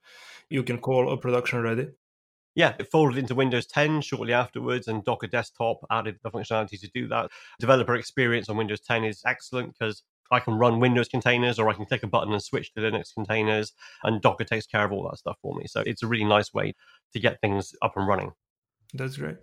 you 0.50 0.63
can 0.63 0.77
call 0.77 1.12
a 1.12 1.18
production 1.18 1.62
ready 1.62 1.88
yeah, 2.55 2.74
it 2.79 2.89
folded 2.89 3.17
into 3.17 3.35
Windows 3.35 3.67
10 3.67 4.01
shortly 4.01 4.33
afterwards, 4.33 4.88
and 4.88 5.03
Docker 5.03 5.27
Desktop 5.27 5.79
added 5.91 6.17
the 6.24 6.31
functionality 6.31 6.79
to 6.79 6.89
do 6.93 7.07
that. 7.09 7.29
Developer 7.59 7.95
experience 7.95 8.50
on 8.50 8.57
Windows 8.57 8.79
10 8.81 9.03
is 9.03 9.21
excellent 9.25 9.75
because 9.77 10.03
I 10.31 10.39
can 10.39 10.55
run 10.55 10.79
Windows 10.79 11.07
containers 11.07 11.59
or 11.59 11.69
I 11.69 11.74
can 11.74 11.85
click 11.85 12.03
a 12.03 12.07
button 12.07 12.33
and 12.33 12.41
switch 12.41 12.74
to 12.74 12.81
Linux 12.81 13.13
containers, 13.13 13.74
and 14.03 14.21
Docker 14.21 14.45
takes 14.45 14.65
care 14.65 14.85
of 14.85 14.91
all 14.91 15.07
that 15.09 15.17
stuff 15.17 15.38
for 15.41 15.53
me. 15.55 15.67
So 15.67 15.83
it's 15.85 16.01
a 16.01 16.07
really 16.07 16.25
nice 16.25 16.53
way 16.53 16.74
to 17.13 17.19
get 17.19 17.41
things 17.41 17.75
up 17.81 17.93
and 17.95 18.07
running. 18.07 18.31
That's 18.93 19.17
great. 19.17 19.38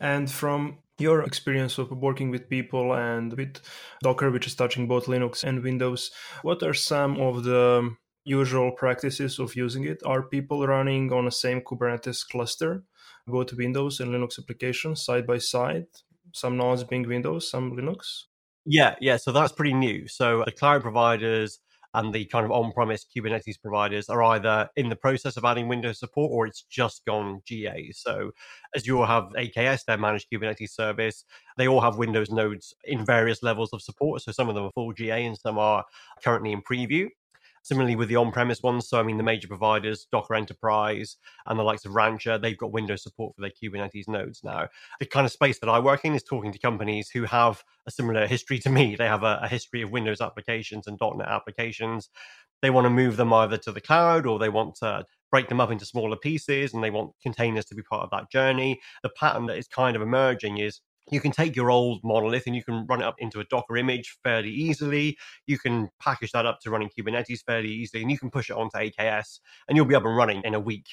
And 0.00 0.30
from 0.30 0.78
your 0.98 1.22
experience 1.22 1.78
of 1.78 1.90
working 1.90 2.30
with 2.30 2.50
people 2.50 2.92
and 2.92 3.32
with 3.32 3.60
Docker, 4.02 4.30
which 4.30 4.46
is 4.46 4.54
touching 4.54 4.86
both 4.86 5.06
Linux 5.06 5.42
and 5.42 5.62
Windows, 5.62 6.10
what 6.42 6.62
are 6.62 6.74
some 6.74 7.18
of 7.18 7.44
the 7.44 7.96
usual 8.24 8.72
practices 8.72 9.38
of 9.38 9.56
using 9.56 9.84
it 9.84 10.02
are 10.04 10.22
people 10.22 10.66
running 10.66 11.12
on 11.12 11.24
the 11.24 11.30
same 11.30 11.60
Kubernetes 11.60 12.26
cluster, 12.26 12.84
both 13.26 13.52
Windows 13.52 14.00
and 14.00 14.12
Linux 14.12 14.38
applications 14.38 15.04
side 15.04 15.26
by 15.26 15.38
side, 15.38 15.86
some 16.32 16.56
nodes 16.56 16.84
being 16.84 17.06
Windows, 17.06 17.50
some 17.50 17.76
Linux? 17.76 18.24
Yeah, 18.64 18.94
yeah. 19.00 19.16
So 19.16 19.32
that's 19.32 19.52
pretty 19.52 19.74
new. 19.74 20.06
So 20.06 20.44
the 20.44 20.52
cloud 20.52 20.82
providers 20.82 21.58
and 21.94 22.12
the 22.14 22.24
kind 22.26 22.44
of 22.44 22.52
on-premise 22.52 23.04
Kubernetes 23.14 23.60
providers 23.60 24.08
are 24.08 24.22
either 24.22 24.68
in 24.76 24.88
the 24.88 24.96
process 24.96 25.36
of 25.36 25.44
adding 25.44 25.68
Windows 25.68 25.98
support 25.98 26.30
or 26.32 26.46
it's 26.46 26.62
just 26.62 27.04
gone 27.04 27.42
GA. 27.44 27.90
So 27.92 28.30
Azure 28.74 29.04
have 29.04 29.24
AKS, 29.36 29.84
their 29.84 29.98
managed 29.98 30.28
Kubernetes 30.32 30.70
service. 30.70 31.24
They 31.58 31.68
all 31.68 31.82
have 31.82 31.98
Windows 31.98 32.30
nodes 32.30 32.74
in 32.84 33.04
various 33.04 33.42
levels 33.42 33.74
of 33.74 33.82
support. 33.82 34.22
So 34.22 34.32
some 34.32 34.48
of 34.48 34.54
them 34.54 34.64
are 34.64 34.72
full 34.72 34.92
GA 34.92 35.26
and 35.26 35.36
some 35.36 35.58
are 35.58 35.84
currently 36.24 36.52
in 36.52 36.62
preview. 36.62 37.08
Similarly 37.62 37.94
with 37.94 38.08
the 38.08 38.16
on-premise 38.16 38.62
ones, 38.62 38.88
so 38.88 38.98
I 38.98 39.04
mean 39.04 39.18
the 39.18 39.22
major 39.22 39.46
providers, 39.46 40.06
Docker 40.10 40.34
Enterprise 40.34 41.16
and 41.46 41.58
the 41.58 41.62
likes 41.62 41.84
of 41.84 41.94
Rancher, 41.94 42.36
they've 42.36 42.58
got 42.58 42.72
Windows 42.72 43.04
support 43.04 43.34
for 43.36 43.40
their 43.40 43.50
Kubernetes 43.50 44.08
nodes 44.08 44.42
now. 44.42 44.68
The 44.98 45.06
kind 45.06 45.24
of 45.24 45.32
space 45.32 45.60
that 45.60 45.68
I 45.68 45.78
work 45.78 46.04
in 46.04 46.14
is 46.14 46.24
talking 46.24 46.52
to 46.52 46.58
companies 46.58 47.08
who 47.08 47.22
have 47.24 47.62
a 47.86 47.90
similar 47.92 48.26
history 48.26 48.58
to 48.60 48.70
me. 48.70 48.96
They 48.96 49.06
have 49.06 49.22
a, 49.22 49.38
a 49.42 49.48
history 49.48 49.80
of 49.82 49.92
Windows 49.92 50.20
applications 50.20 50.86
and 50.86 50.98
.NET 51.00 51.28
applications. 51.28 52.10
They 52.62 52.70
want 52.70 52.86
to 52.86 52.90
move 52.90 53.16
them 53.16 53.32
either 53.32 53.58
to 53.58 53.72
the 53.72 53.80
cloud 53.80 54.26
or 54.26 54.38
they 54.38 54.48
want 54.48 54.76
to 54.76 55.04
break 55.30 55.48
them 55.48 55.60
up 55.60 55.70
into 55.70 55.84
smaller 55.84 56.16
pieces 56.16 56.74
and 56.74 56.82
they 56.82 56.90
want 56.90 57.12
containers 57.22 57.64
to 57.66 57.74
be 57.74 57.82
part 57.82 58.02
of 58.02 58.10
that 58.10 58.30
journey. 58.30 58.80
The 59.02 59.08
pattern 59.08 59.46
that 59.46 59.56
is 59.56 59.66
kind 59.66 59.96
of 59.96 60.02
emerging 60.02 60.58
is 60.58 60.80
you 61.10 61.20
can 61.20 61.32
take 61.32 61.56
your 61.56 61.70
old 61.70 62.00
monolith 62.04 62.46
and 62.46 62.54
you 62.54 62.62
can 62.62 62.86
run 62.86 63.00
it 63.00 63.04
up 63.04 63.16
into 63.18 63.40
a 63.40 63.44
Docker 63.44 63.76
image 63.76 64.16
fairly 64.22 64.50
easily. 64.50 65.16
You 65.46 65.58
can 65.58 65.90
package 66.00 66.32
that 66.32 66.46
up 66.46 66.60
to 66.60 66.70
running 66.70 66.90
Kubernetes 66.90 67.40
fairly 67.44 67.70
easily, 67.70 68.02
and 68.02 68.10
you 68.10 68.18
can 68.18 68.30
push 68.30 68.50
it 68.50 68.56
onto 68.56 68.76
AKS, 68.76 69.40
and 69.68 69.76
you'll 69.76 69.86
be 69.86 69.94
up 69.94 70.04
and 70.04 70.16
running 70.16 70.42
in 70.44 70.54
a 70.54 70.60
week. 70.60 70.86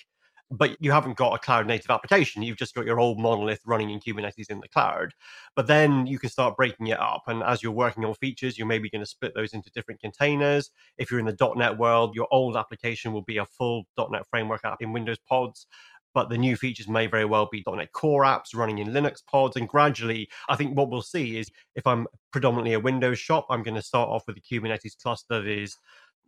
But 0.52 0.78
you 0.80 0.92
haven't 0.92 1.16
got 1.16 1.36
a 1.36 1.38
cloud 1.38 1.68
native 1.68 1.92
application. 1.92 2.42
You've 2.42 2.58
just 2.58 2.74
got 2.74 2.88
your 2.88 3.00
old 3.00 3.20
monolith 3.20 3.62
running 3.68 3.92
in 3.92 4.00
Kubernetes 4.00 4.50
in 4.50 4.62
the 4.62 4.68
cloud. 4.68 5.14
But 5.56 5.68
then 5.68 6.08
you 6.08 6.18
can 6.18 6.32
start 6.32 6.58
breaking 6.58 6.88
it 6.88 7.00
up. 7.00 7.22
And 7.28 7.44
as 7.44 7.62
you're 7.62 7.72
working 7.72 8.04
on 8.04 8.16
features, 8.16 8.58
you're 8.58 8.66
maybe 8.66 8.90
going 8.90 9.04
to 9.04 9.10
split 9.10 9.34
those 9.36 9.54
into 9.54 9.70
different 9.70 10.02
containers. 10.02 10.72
If 10.98 11.12
you're 11.12 11.20
in 11.20 11.28
the 11.28 11.54
.NET 11.56 11.78
world, 11.78 12.16
your 12.16 12.28
old 12.32 12.58
application 12.58 13.14
will 13.14 13.22
be 13.22 13.38
a 13.38 13.46
full 13.46 13.84
.NET 13.96 14.24
framework 14.28 14.62
app 14.66 14.82
in 14.82 14.92
Windows 14.92 15.20
pods 15.30 15.68
but 16.14 16.30
the 16.30 16.38
new 16.38 16.56
features 16.56 16.88
may 16.88 17.08
very 17.08 17.26
well 17.26 17.48
be 17.52 17.64
.NET 17.68 17.92
Core 17.92 18.24
apps 18.24 18.56
running 18.56 18.80
in 18.80 18.90
Linux 18.90 19.26
pods. 19.26 19.56
And 19.56 19.68
gradually, 19.68 20.30
I 20.50 20.56
think 20.56 20.76
what 20.76 20.90
we'll 20.90 21.02
see 21.02 21.38
is 21.38 21.52
if 21.76 21.86
I'm 21.86 22.08
predominantly 22.32 22.74
a 22.74 22.80
Windows 22.80 23.20
shop, 23.20 23.46
I'm 23.50 23.64
going 23.64 23.76
to 23.76 23.82
start 23.82 24.10
off 24.10 24.24
with 24.28 24.38
a 24.38 24.42
Kubernetes 24.42 25.02
cluster 25.02 25.42
that 25.42 25.48
is 25.48 25.76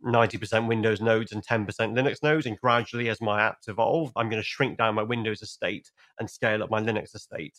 90% 0.04 0.66
Windows 0.66 1.00
nodes 1.00 1.32
and 1.32 1.44
10% 1.44 1.66
Linux 1.68 2.22
nodes. 2.22 2.46
And 2.46 2.58
gradually, 2.58 3.08
as 3.08 3.20
my 3.20 3.40
apps 3.40 3.68
evolve, 3.68 4.12
I'm 4.16 4.28
going 4.28 4.42
to 4.42 4.48
shrink 4.48 4.78
down 4.78 4.94
my 4.94 5.02
Windows 5.02 5.42
estate 5.42 5.90
and 6.18 6.28
scale 6.28 6.62
up 6.62 6.70
my 6.70 6.80
Linux 6.80 7.14
estate 7.14 7.58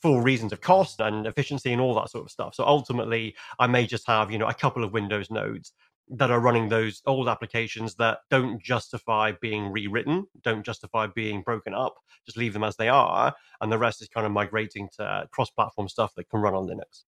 for 0.00 0.22
reasons 0.22 0.52
of 0.52 0.60
cost 0.60 1.00
and 1.00 1.26
efficiency 1.26 1.72
and 1.72 1.80
all 1.80 1.94
that 1.94 2.10
sort 2.10 2.24
of 2.24 2.30
stuff. 2.30 2.54
So 2.54 2.64
ultimately, 2.64 3.34
I 3.58 3.66
may 3.66 3.86
just 3.86 4.06
have, 4.06 4.30
you 4.30 4.38
know, 4.38 4.46
a 4.46 4.54
couple 4.54 4.82
of 4.82 4.92
Windows 4.92 5.30
nodes 5.30 5.72
that 6.10 6.30
are 6.30 6.40
running 6.40 6.68
those 6.68 7.02
old 7.06 7.28
applications 7.28 7.94
that 7.96 8.18
don't 8.30 8.62
justify 8.62 9.32
being 9.40 9.70
rewritten, 9.70 10.26
don't 10.42 10.64
justify 10.64 11.06
being 11.06 11.42
broken 11.42 11.72
up, 11.74 11.96
just 12.26 12.36
leave 12.36 12.52
them 12.52 12.64
as 12.64 12.76
they 12.76 12.88
are. 12.88 13.34
And 13.60 13.70
the 13.70 13.78
rest 13.78 14.02
is 14.02 14.08
kind 14.08 14.26
of 14.26 14.32
migrating 14.32 14.88
to 14.96 15.28
cross 15.30 15.50
platform 15.50 15.88
stuff 15.88 16.14
that 16.16 16.28
can 16.28 16.40
run 16.40 16.54
on 16.54 16.66
Linux. 16.66 17.04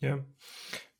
Yeah. 0.00 0.18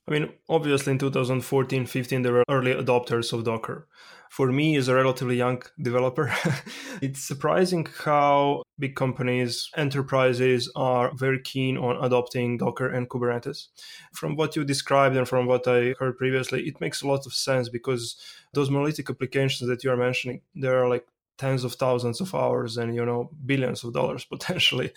I 0.08 0.10
mean, 0.10 0.32
obviously 0.48 0.92
in 0.92 0.98
2014 0.98 1.86
15, 1.86 2.22
there 2.22 2.32
were 2.32 2.44
early 2.48 2.74
adopters 2.74 3.32
of 3.32 3.44
Docker. 3.44 3.86
For 4.30 4.50
me, 4.50 4.76
as 4.76 4.88
a 4.88 4.94
relatively 4.94 5.36
young 5.36 5.62
developer, 5.80 6.34
it's 7.02 7.20
surprising 7.20 7.86
how 8.04 8.61
big 8.78 8.94
companies, 8.96 9.68
enterprises 9.76 10.70
are 10.74 11.12
very 11.14 11.40
keen 11.40 11.76
on 11.76 12.02
adopting 12.04 12.58
Docker 12.58 12.88
and 12.88 13.08
Kubernetes. 13.08 13.68
From 14.12 14.36
what 14.36 14.56
you 14.56 14.64
described 14.64 15.16
and 15.16 15.28
from 15.28 15.46
what 15.46 15.66
I 15.68 15.94
heard 15.98 16.16
previously, 16.16 16.66
it 16.66 16.80
makes 16.80 17.02
a 17.02 17.08
lot 17.08 17.26
of 17.26 17.34
sense 17.34 17.68
because 17.68 18.16
those 18.54 18.70
monolithic 18.70 19.10
applications 19.10 19.68
that 19.68 19.84
you 19.84 19.90
are 19.90 19.96
mentioning, 19.96 20.42
there 20.54 20.82
are 20.82 20.88
like 20.88 21.06
tens 21.38 21.64
of 21.64 21.74
thousands 21.74 22.20
of 22.20 22.34
hours 22.34 22.76
and 22.76 22.94
you 22.94 23.04
know 23.04 23.30
billions 23.46 23.82
of 23.84 23.92
dollars 23.92 24.24
potentially 24.34 24.92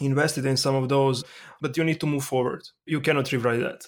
invested 0.00 0.44
in 0.46 0.56
some 0.56 0.74
of 0.74 0.88
those 0.88 1.24
but 1.60 1.76
you 1.76 1.84
need 1.84 2.00
to 2.00 2.06
move 2.06 2.24
forward 2.24 2.62
you 2.86 3.00
cannot 3.00 3.30
rewrite 3.32 3.60
that 3.60 3.84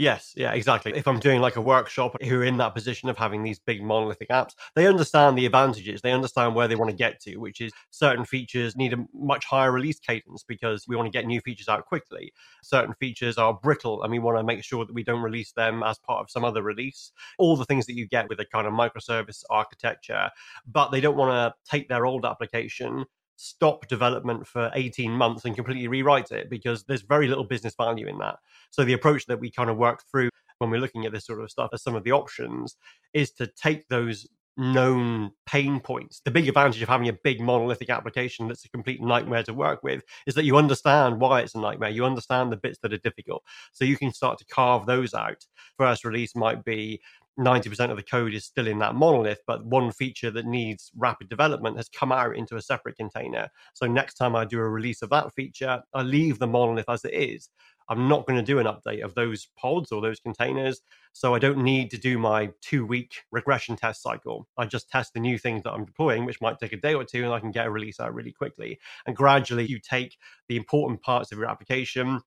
Yes, 0.00 0.32
yeah, 0.34 0.52
exactly. 0.52 0.96
If 0.96 1.06
I'm 1.06 1.20
doing 1.20 1.42
like 1.42 1.56
a 1.56 1.60
workshop 1.60 2.16
who 2.22 2.40
are 2.40 2.44
in 2.44 2.56
that 2.56 2.74
position 2.74 3.10
of 3.10 3.18
having 3.18 3.42
these 3.42 3.58
big 3.58 3.82
monolithic 3.82 4.30
apps, 4.30 4.54
they 4.74 4.86
understand 4.86 5.36
the 5.36 5.44
advantages. 5.44 6.00
They 6.00 6.12
understand 6.12 6.54
where 6.54 6.66
they 6.66 6.74
want 6.74 6.90
to 6.90 6.96
get 6.96 7.20
to, 7.24 7.36
which 7.36 7.60
is 7.60 7.70
certain 7.90 8.24
features 8.24 8.76
need 8.76 8.94
a 8.94 9.04
much 9.12 9.44
higher 9.44 9.70
release 9.70 10.00
cadence 10.00 10.42
because 10.42 10.88
we 10.88 10.96
want 10.96 11.04
to 11.06 11.10
get 11.16 11.26
new 11.26 11.42
features 11.42 11.68
out 11.68 11.84
quickly. 11.84 12.32
Certain 12.62 12.94
features 12.94 13.36
are 13.36 13.52
brittle 13.52 14.02
and 14.02 14.10
we 14.10 14.18
want 14.18 14.38
to 14.38 14.42
make 14.42 14.64
sure 14.64 14.86
that 14.86 14.94
we 14.94 15.04
don't 15.04 15.20
release 15.20 15.52
them 15.52 15.82
as 15.82 15.98
part 15.98 16.22
of 16.22 16.30
some 16.30 16.46
other 16.46 16.62
release. 16.62 17.12
All 17.38 17.54
the 17.54 17.66
things 17.66 17.84
that 17.84 17.94
you 17.94 18.08
get 18.08 18.30
with 18.30 18.40
a 18.40 18.46
kind 18.46 18.66
of 18.66 18.72
microservice 18.72 19.44
architecture, 19.50 20.30
but 20.66 20.88
they 20.92 21.02
don't 21.02 21.16
want 21.18 21.32
to 21.32 21.70
take 21.70 21.90
their 21.90 22.06
old 22.06 22.24
application 22.24 23.04
stop 23.40 23.88
development 23.88 24.46
for 24.46 24.70
18 24.74 25.10
months 25.10 25.46
and 25.46 25.54
completely 25.54 25.88
rewrite 25.88 26.30
it 26.30 26.50
because 26.50 26.84
there's 26.84 27.00
very 27.00 27.26
little 27.26 27.44
business 27.44 27.74
value 27.74 28.06
in 28.06 28.18
that. 28.18 28.36
So 28.70 28.84
the 28.84 28.92
approach 28.92 29.24
that 29.26 29.40
we 29.40 29.50
kind 29.50 29.70
of 29.70 29.78
work 29.78 30.02
through 30.10 30.28
when 30.58 30.70
we're 30.70 30.80
looking 30.80 31.06
at 31.06 31.12
this 31.12 31.24
sort 31.24 31.40
of 31.40 31.50
stuff 31.50 31.70
as 31.72 31.82
some 31.82 31.94
of 31.94 32.04
the 32.04 32.12
options 32.12 32.76
is 33.14 33.30
to 33.32 33.46
take 33.46 33.88
those 33.88 34.28
known 34.58 35.30
pain 35.46 35.80
points. 35.80 36.20
The 36.22 36.30
big 36.30 36.48
advantage 36.48 36.82
of 36.82 36.88
having 36.88 37.08
a 37.08 37.16
big 37.24 37.40
monolithic 37.40 37.88
application 37.88 38.46
that's 38.46 38.64
a 38.66 38.68
complete 38.68 39.00
nightmare 39.00 39.42
to 39.44 39.54
work 39.54 39.82
with 39.82 40.02
is 40.26 40.34
that 40.34 40.44
you 40.44 40.58
understand 40.58 41.18
why 41.18 41.40
it's 41.40 41.54
a 41.54 41.60
nightmare. 41.60 41.88
You 41.88 42.04
understand 42.04 42.52
the 42.52 42.58
bits 42.58 42.78
that 42.82 42.92
are 42.92 42.98
difficult. 42.98 43.42
So 43.72 43.86
you 43.86 43.96
can 43.96 44.12
start 44.12 44.38
to 44.38 44.44
carve 44.44 44.84
those 44.84 45.14
out. 45.14 45.46
First 45.78 46.04
release 46.04 46.36
might 46.36 46.62
be 46.62 47.00
90% 47.40 47.90
of 47.90 47.96
the 47.96 48.02
code 48.02 48.34
is 48.34 48.44
still 48.44 48.66
in 48.66 48.78
that 48.80 48.94
monolith, 48.94 49.40
but 49.46 49.64
one 49.64 49.90
feature 49.90 50.30
that 50.30 50.46
needs 50.46 50.90
rapid 50.96 51.28
development 51.28 51.76
has 51.76 51.88
come 51.88 52.12
out 52.12 52.36
into 52.36 52.56
a 52.56 52.62
separate 52.62 52.96
container. 52.96 53.48
So 53.74 53.86
next 53.86 54.14
time 54.14 54.36
I 54.36 54.44
do 54.44 54.58
a 54.58 54.68
release 54.68 55.02
of 55.02 55.10
that 55.10 55.32
feature, 55.34 55.82
I 55.94 56.02
leave 56.02 56.38
the 56.38 56.46
monolith 56.46 56.88
as 56.88 57.04
it 57.04 57.14
is. 57.14 57.48
I'm 57.90 58.06
not 58.06 58.24
going 58.24 58.38
to 58.38 58.44
do 58.44 58.60
an 58.60 58.66
update 58.66 59.02
of 59.02 59.14
those 59.16 59.48
pods 59.58 59.90
or 59.90 60.00
those 60.00 60.20
containers. 60.20 60.80
So 61.12 61.34
I 61.34 61.40
don't 61.40 61.64
need 61.64 61.90
to 61.90 61.98
do 61.98 62.18
my 62.18 62.50
two 62.62 62.86
week 62.86 63.14
regression 63.32 63.74
test 63.74 64.00
cycle. 64.00 64.46
I 64.56 64.66
just 64.66 64.88
test 64.88 65.12
the 65.12 65.18
new 65.18 65.38
things 65.38 65.64
that 65.64 65.72
I'm 65.72 65.84
deploying, 65.84 66.24
which 66.24 66.40
might 66.40 66.60
take 66.60 66.72
a 66.72 66.76
day 66.76 66.94
or 66.94 67.04
two, 67.04 67.24
and 67.24 67.32
I 67.32 67.40
can 67.40 67.50
get 67.50 67.66
a 67.66 67.70
release 67.70 67.98
out 67.98 68.14
really 68.14 68.30
quickly. 68.30 68.78
And 69.06 69.16
gradually, 69.16 69.66
you 69.66 69.80
take 69.80 70.16
the 70.48 70.56
important 70.56 71.02
parts 71.02 71.32
of 71.32 71.38
your 71.38 71.48
application, 71.48 72.20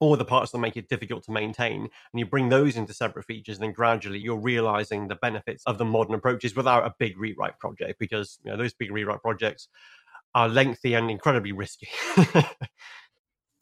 or 0.00 0.16
the 0.16 0.24
parts 0.24 0.52
that 0.52 0.58
make 0.58 0.76
it 0.76 0.88
difficult 0.88 1.24
to 1.24 1.32
maintain 1.32 1.82
and 1.82 2.20
you 2.20 2.26
bring 2.26 2.48
those 2.48 2.76
into 2.76 2.92
separate 2.92 3.24
features 3.24 3.56
and 3.56 3.64
then 3.64 3.72
gradually 3.72 4.18
you're 4.18 4.36
realizing 4.36 5.08
the 5.08 5.16
benefits 5.16 5.62
of 5.66 5.78
the 5.78 5.84
modern 5.84 6.14
approaches 6.14 6.54
without 6.54 6.84
a 6.84 6.94
big 6.98 7.18
rewrite 7.18 7.58
project 7.58 7.98
because 7.98 8.38
you 8.44 8.50
know 8.50 8.56
those 8.56 8.74
big 8.74 8.90
rewrite 8.90 9.22
projects 9.22 9.68
are 10.34 10.48
lengthy 10.48 10.94
and 10.94 11.10
incredibly 11.10 11.52
risky 11.52 11.88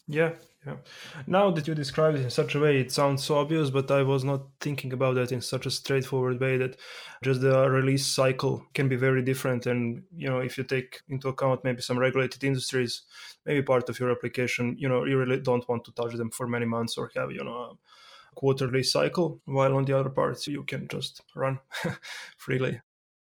yeah 0.06 0.32
yeah. 0.66 0.76
Now 1.26 1.50
that 1.50 1.68
you 1.68 1.74
describe 1.74 2.14
it 2.14 2.22
in 2.22 2.30
such 2.30 2.54
a 2.54 2.60
way 2.60 2.78
it 2.80 2.90
sounds 2.90 3.22
so 3.22 3.36
obvious 3.36 3.68
but 3.68 3.90
i 3.90 4.02
was 4.02 4.24
not 4.24 4.46
thinking 4.60 4.94
about 4.94 5.14
that 5.16 5.30
in 5.30 5.42
such 5.42 5.66
a 5.66 5.70
straightforward 5.70 6.40
way 6.40 6.56
that 6.56 6.78
just 7.22 7.42
the 7.42 7.68
release 7.68 8.06
cycle 8.06 8.64
can 8.72 8.88
be 8.88 8.96
very 8.96 9.22
different. 9.22 9.66
And 9.66 10.02
you 10.16 10.28
know 10.28 10.38
if 10.38 10.56
you 10.56 10.64
take 10.64 11.02
into 11.08 11.28
account 11.28 11.64
maybe 11.64 11.82
some 11.82 11.98
regulated 11.98 12.44
industries 12.44 13.02
maybe 13.44 13.62
part 13.62 13.88
of 13.88 13.98
your 14.00 14.10
application 14.10 14.76
you 14.78 14.88
know 14.88 15.04
you 15.04 15.18
really 15.18 15.40
don't 15.40 15.68
want 15.68 15.84
to 15.84 15.92
touch 15.92 16.14
them 16.14 16.30
for 16.30 16.46
many 16.46 16.66
months 16.66 16.96
or 16.96 17.10
have 17.16 17.30
you 17.30 17.44
know 17.44 17.56
a 17.56 17.76
quarterly 18.34 18.82
cycle 18.82 19.40
while 19.44 19.76
on 19.76 19.84
the 19.84 19.98
other 19.98 20.10
parts 20.10 20.46
you 20.46 20.64
can 20.64 20.88
just 20.88 21.22
run 21.34 21.58
freely 22.36 22.80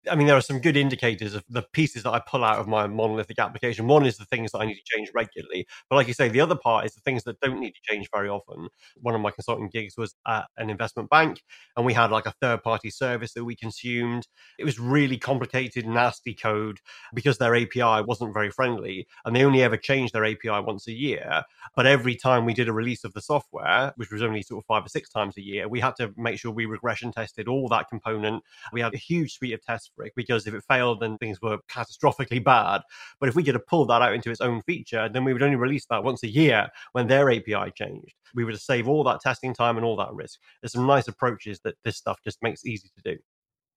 I 0.10 0.15
mean, 0.15 0.27
there 0.27 0.36
are 0.36 0.41
some 0.41 0.60
good 0.60 0.75
indicators 0.75 1.33
of 1.33 1.43
the 1.48 1.62
pieces 1.72 2.03
that 2.03 2.12
I 2.12 2.19
pull 2.19 2.43
out 2.43 2.60
of 2.60 2.67
my 2.67 2.88
monolithic 2.88 3.39
application. 3.39 3.88
One 3.88 4.05
is 4.05 4.17
the 4.17 4.25
things 4.25 4.51
that 4.51 4.60
I 4.60 4.65
need 4.65 4.75
to 4.75 4.81
change 4.83 5.10
regularly. 5.15 5.65
But 5.89 5.95
like 5.95 6.07
you 6.07 6.13
say, 6.13 6.27
the 6.27 6.41
other 6.41 6.55
part 6.55 6.86
is 6.86 6.93
the 6.93 7.01
things 7.01 7.24
that 7.24 7.39
don't 7.39 7.60
need 7.60 7.72
to 7.72 7.81
change 7.89 8.10
very 8.13 8.27
often. 8.27 8.67
One 9.01 9.15
of 9.15 9.22
my 9.22 9.31
consulting 9.31 9.69
gigs 9.69 9.95
was 9.98 10.13
at 10.27 10.45
an 10.57 10.69
investment 10.69 11.10
bank, 11.10 11.41
and 11.77 11.86
we 11.86 11.93
had 11.93 12.12
like 12.12 12.25
a 12.25 12.33
third 12.41 12.63
party 12.63 12.89
service 12.89 13.33
that 13.33 13.45
we 13.45 13.55
consumed. 13.55 14.27
It 14.60 14.65
was 14.65 14.77
really 14.77 15.17
complicated, 15.17 15.88
nasty 15.88 16.33
code 16.33 16.79
because 17.13 17.38
their 17.38 17.55
API 17.55 18.03
wasn't 18.05 18.33
very 18.33 18.51
friendly. 18.51 19.07
And 19.24 19.33
they 19.36 19.45
only 19.45 19.63
ever 19.63 19.77
changed 19.77 20.13
their 20.13 20.25
API 20.25 20.50
once 20.50 20.88
a 20.88 20.93
year. 20.93 21.43
But 21.77 21.88
every 21.88 22.15
time 22.15 22.43
we 22.43 22.53
did 22.53 22.67
a 22.67 22.74
release 22.74 23.05
of 23.05 23.13
the 23.13 23.22
software, 23.22 23.93
which 23.95 24.12
was 24.12 24.22
only 24.22 24.41
sort 24.41 24.63
of 24.63 24.65
five 24.65 24.86
or 24.86 24.89
six 24.89 25.10
times 25.10 25.38
a 25.38 25.41
year, 25.41 25.69
we 25.69 25.79
had 25.79 25.95
to 25.98 26.13
make 26.17 26.39
sure 26.39 26.51
we 26.51 26.65
regression 26.65 27.13
tested 27.13 27.48
all 27.48 27.69
that 27.69 27.88
component. 27.89 28.43
We 28.74 28.81
had 28.81 28.93
a 28.93 28.98
huge 28.98 29.33
suite 29.33 29.53
of 29.53 29.63
tests 29.63 29.91
because 30.15 30.47
if 30.47 30.53
it 30.53 30.63
failed, 30.67 31.00
then 31.00 31.17
things 31.17 31.41
were 31.41 31.57
catastrophically 31.69 32.43
bad. 32.43 32.81
But 33.19 33.29
if 33.29 33.35
we 33.35 33.43
could 33.43 33.55
have 33.55 33.67
pulled 33.67 33.89
that 33.89 34.01
out 34.01 34.13
into 34.13 34.31
its 34.31 34.41
own 34.41 34.62
feature, 34.63 35.09
then 35.09 35.23
we 35.23 35.33
would 35.33 35.43
only 35.43 35.55
release 35.55 35.85
that 35.89 36.03
once 36.03 36.23
a 36.23 36.27
year 36.27 36.67
when 36.93 37.07
their 37.07 37.31
API 37.31 37.71
changed. 37.75 38.15
We 38.35 38.45
would 38.45 38.59
save 38.59 38.88
all 38.88 39.03
that 39.05 39.21
testing 39.21 39.53
time 39.53 39.77
and 39.77 39.85
all 39.85 39.95
that 39.97 40.13
risk. 40.13 40.39
There's 40.62 40.73
some 40.73 40.88
nice 40.88 41.07
approaches 41.07 41.59
that 41.63 41.75
this 41.83 41.97
stuff 41.97 42.19
just 42.23 42.41
makes 42.41 42.65
easy 42.65 42.89
to 42.95 43.13
do. 43.13 43.19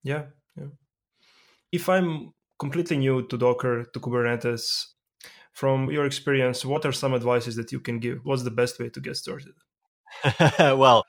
Yeah, 0.02 0.24
yeah. 0.56 0.68
If 1.72 1.88
I'm 1.88 2.32
completely 2.58 2.96
new 2.96 3.26
to 3.26 3.36
Docker, 3.36 3.84
to 3.84 4.00
Kubernetes, 4.00 4.86
from 5.52 5.90
your 5.90 6.04
experience, 6.04 6.64
what 6.66 6.84
are 6.84 6.92
some 6.92 7.14
advices 7.14 7.56
that 7.56 7.72
you 7.72 7.80
can 7.80 7.98
give? 7.98 8.20
What's 8.24 8.42
the 8.42 8.50
best 8.50 8.78
way 8.78 8.90
to 8.90 9.00
get 9.00 9.16
started? 9.16 9.54
well, 10.58 11.04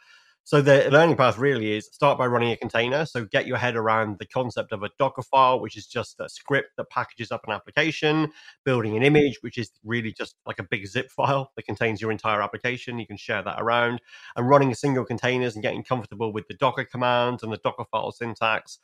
so 0.48 0.62
the 0.62 0.90
learning 0.90 1.18
path 1.18 1.38
really 1.38 1.74
is 1.74 1.90
start 1.92 2.18
by 2.18 2.26
running 2.26 2.54
a 2.54 2.56
container. 2.56 3.06
So 3.06 3.26
get 3.26 3.48
your 3.48 3.58
head 3.58 3.76
around 3.76 4.18
the 4.18 4.26
concept 4.26 4.72
of 4.72 4.82
a 4.82 4.90
Docker 4.98 5.22
file, 5.22 5.60
which 5.60 5.76
is 5.76 5.86
just 5.86 6.22
a 6.22 6.30
script 6.30 6.70
that 6.78 6.90
packages 6.90 7.34
up 7.34 7.42
an 7.48 7.52
application, 7.52 8.32
building 8.64 8.96
an 8.96 9.04
image, 9.04 9.40
which 9.42 9.58
is 9.58 9.72
really 9.84 10.14
just 10.14 10.36
like 10.46 10.58
a 10.58 10.64
big 10.64 10.88
zip 10.88 11.12
file 11.18 11.52
that 11.58 11.66
contains 11.66 12.02
your 12.02 12.14
entire 12.14 12.42
application. 12.42 12.98
You 12.98 13.06
can 13.06 13.18
share 13.18 13.44
that 13.44 13.62
around 13.62 14.00
and 14.38 14.48
running 14.48 14.74
single 14.74 15.04
containers 15.04 15.56
and 15.56 15.64
getting 15.64 15.84
comfortable 15.84 16.32
with 16.32 16.48
the 16.48 16.54
Docker 16.54 16.86
commands 16.86 17.44
and 17.44 17.52
the 17.52 17.58
Docker 17.58 17.84
file 17.92 18.14
syntax. 18.14 18.80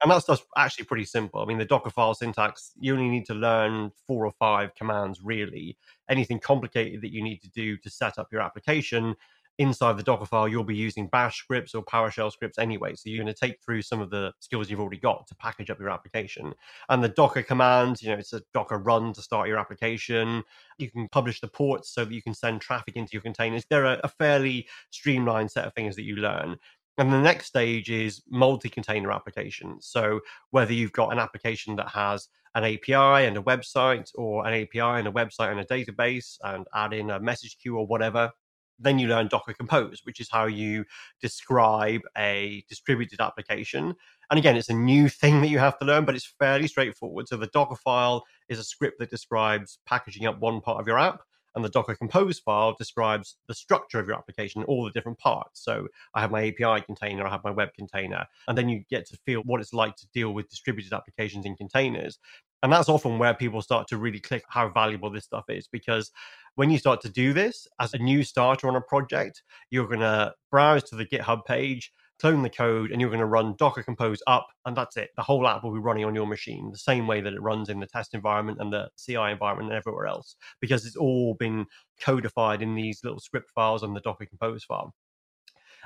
And 0.00 0.12
that 0.12 0.22
stuff's 0.22 0.46
actually 0.56 0.84
pretty 0.84 1.04
simple. 1.04 1.42
I 1.42 1.46
mean, 1.46 1.58
the 1.58 1.64
Docker 1.64 1.90
file 1.90 2.14
syntax, 2.14 2.70
you 2.78 2.92
only 2.92 3.08
need 3.08 3.26
to 3.26 3.34
learn 3.34 3.90
four 4.06 4.24
or 4.24 4.32
five 4.38 4.72
commands, 4.76 5.20
really. 5.20 5.76
Anything 6.08 6.38
complicated 6.38 7.00
that 7.02 7.12
you 7.12 7.24
need 7.24 7.42
to 7.42 7.50
do 7.50 7.76
to 7.78 7.90
set 7.90 8.20
up 8.20 8.28
your 8.30 8.40
application 8.40 9.16
inside 9.58 9.96
the 9.96 10.02
Docker 10.02 10.24
file, 10.24 10.48
you'll 10.48 10.64
be 10.64 10.76
using 10.76 11.08
bash 11.08 11.38
scripts 11.38 11.74
or 11.74 11.84
PowerShell 11.84 12.32
scripts 12.32 12.58
anyway. 12.58 12.94
So 12.94 13.10
you're 13.10 13.22
going 13.22 13.34
to 13.34 13.38
take 13.38 13.60
through 13.62 13.82
some 13.82 14.00
of 14.00 14.10
the 14.10 14.32
skills 14.40 14.70
you've 14.70 14.80
already 14.80 14.98
got 14.98 15.26
to 15.26 15.34
package 15.34 15.70
up 15.70 15.80
your 15.80 15.90
application. 15.90 16.54
And 16.88 17.02
the 17.02 17.08
Docker 17.08 17.42
command, 17.42 18.00
you 18.00 18.08
know, 18.08 18.18
it's 18.18 18.32
a 18.32 18.42
Docker 18.54 18.78
run 18.78 19.12
to 19.14 19.22
start 19.22 19.48
your 19.48 19.58
application. 19.58 20.44
You 20.78 20.90
can 20.90 21.08
publish 21.08 21.40
the 21.40 21.48
ports 21.48 21.92
so 21.92 22.04
that 22.04 22.14
you 22.14 22.22
can 22.22 22.34
send 22.34 22.60
traffic 22.60 22.96
into 22.96 23.10
your 23.12 23.22
containers. 23.22 23.64
They're 23.68 23.84
a, 23.84 24.00
a 24.04 24.08
fairly 24.08 24.68
streamlined 24.90 25.50
set 25.50 25.66
of 25.66 25.74
things 25.74 25.96
that 25.96 26.04
you 26.04 26.16
learn. 26.16 26.56
And 26.96 27.12
the 27.12 27.20
next 27.20 27.46
stage 27.46 27.90
is 27.90 28.22
multi 28.28 28.68
container 28.68 29.12
applications. 29.12 29.86
So, 29.86 30.20
whether 30.50 30.72
you've 30.72 30.92
got 30.92 31.12
an 31.12 31.20
application 31.20 31.76
that 31.76 31.88
has 31.90 32.26
an 32.56 32.64
API 32.64 33.24
and 33.26 33.36
a 33.36 33.42
website, 33.42 34.10
or 34.16 34.44
an 34.44 34.52
API 34.52 34.98
and 34.98 35.06
a 35.06 35.12
website 35.12 35.52
and 35.52 35.60
a 35.60 35.64
database, 35.64 36.38
and 36.42 36.66
add 36.74 36.92
in 36.92 37.10
a 37.10 37.20
message 37.20 37.56
queue 37.62 37.76
or 37.76 37.86
whatever, 37.86 38.32
then 38.78 38.98
you 38.98 39.08
learn 39.08 39.28
Docker 39.28 39.52
Compose, 39.52 40.00
which 40.04 40.20
is 40.20 40.28
how 40.30 40.46
you 40.46 40.84
describe 41.20 42.02
a 42.16 42.64
distributed 42.68 43.20
application. 43.20 43.94
And 44.30 44.38
again, 44.38 44.56
it's 44.56 44.68
a 44.68 44.74
new 44.74 45.08
thing 45.08 45.40
that 45.40 45.48
you 45.48 45.58
have 45.58 45.78
to 45.78 45.84
learn, 45.84 46.04
but 46.04 46.14
it's 46.14 46.34
fairly 46.38 46.68
straightforward. 46.68 47.28
So, 47.28 47.36
the 47.36 47.48
Docker 47.48 47.76
file 47.76 48.24
is 48.48 48.58
a 48.58 48.64
script 48.64 48.98
that 48.98 49.10
describes 49.10 49.78
packaging 49.86 50.26
up 50.26 50.38
one 50.40 50.60
part 50.60 50.80
of 50.80 50.86
your 50.86 50.98
app 50.98 51.22
and 51.58 51.64
the 51.64 51.68
Docker 51.68 51.96
Compose 51.96 52.38
file 52.38 52.74
describes 52.78 53.36
the 53.48 53.54
structure 53.54 53.98
of 53.98 54.06
your 54.06 54.16
application, 54.16 54.62
all 54.64 54.84
the 54.84 54.92
different 54.92 55.18
parts. 55.18 55.64
So 55.64 55.88
I 56.14 56.20
have 56.20 56.30
my 56.30 56.46
API 56.46 56.84
container, 56.84 57.26
I 57.26 57.30
have 57.30 57.42
my 57.42 57.50
web 57.50 57.74
container, 57.74 58.26
and 58.46 58.56
then 58.56 58.68
you 58.68 58.84
get 58.88 59.06
to 59.08 59.16
feel 59.26 59.40
what 59.40 59.60
it's 59.60 59.74
like 59.74 59.96
to 59.96 60.06
deal 60.14 60.32
with 60.32 60.48
distributed 60.48 60.92
applications 60.92 61.46
in 61.46 61.56
containers. 61.56 62.18
And 62.62 62.72
that's 62.72 62.88
often 62.88 63.18
where 63.18 63.34
people 63.34 63.60
start 63.60 63.88
to 63.88 63.96
really 63.96 64.20
click 64.20 64.44
how 64.48 64.68
valuable 64.68 65.10
this 65.10 65.24
stuff 65.24 65.44
is 65.48 65.66
because 65.66 66.10
when 66.58 66.70
you 66.70 66.78
start 66.78 67.00
to 67.00 67.08
do 67.08 67.32
this 67.32 67.68
as 67.78 67.94
a 67.94 67.98
new 67.98 68.24
starter 68.24 68.66
on 68.66 68.74
a 68.74 68.80
project, 68.80 69.44
you're 69.70 69.86
going 69.86 70.00
to 70.00 70.34
browse 70.50 70.82
to 70.82 70.96
the 70.96 71.06
GitHub 71.06 71.44
page 71.44 71.92
clone 72.20 72.42
the 72.42 72.50
code, 72.50 72.90
and 72.90 73.00
you're 73.00 73.10
going 73.10 73.20
to 73.20 73.26
run 73.26 73.54
Docker 73.56 73.84
Compose 73.84 74.20
up, 74.26 74.48
and 74.66 74.76
that's 74.76 74.96
it. 74.96 75.10
The 75.14 75.22
whole 75.22 75.46
app 75.46 75.62
will 75.62 75.72
be 75.72 75.78
running 75.78 76.04
on 76.04 76.16
your 76.16 76.26
machine 76.26 76.72
the 76.72 76.78
same 76.78 77.06
way 77.06 77.20
that 77.20 77.32
it 77.32 77.40
runs 77.40 77.68
in 77.68 77.78
the 77.78 77.86
test 77.86 78.12
environment 78.12 78.58
and 78.60 78.72
the 78.72 78.90
CI 78.96 79.30
environment 79.30 79.70
and 79.70 79.78
everywhere 79.78 80.08
else, 80.08 80.34
because 80.60 80.84
it's 80.84 80.96
all 80.96 81.34
been 81.34 81.66
codified 82.00 82.60
in 82.60 82.74
these 82.74 83.04
little 83.04 83.20
script 83.20 83.52
files 83.54 83.84
on 83.84 83.94
the 83.94 84.00
Docker 84.00 84.26
Compose 84.26 84.64
file. 84.64 84.92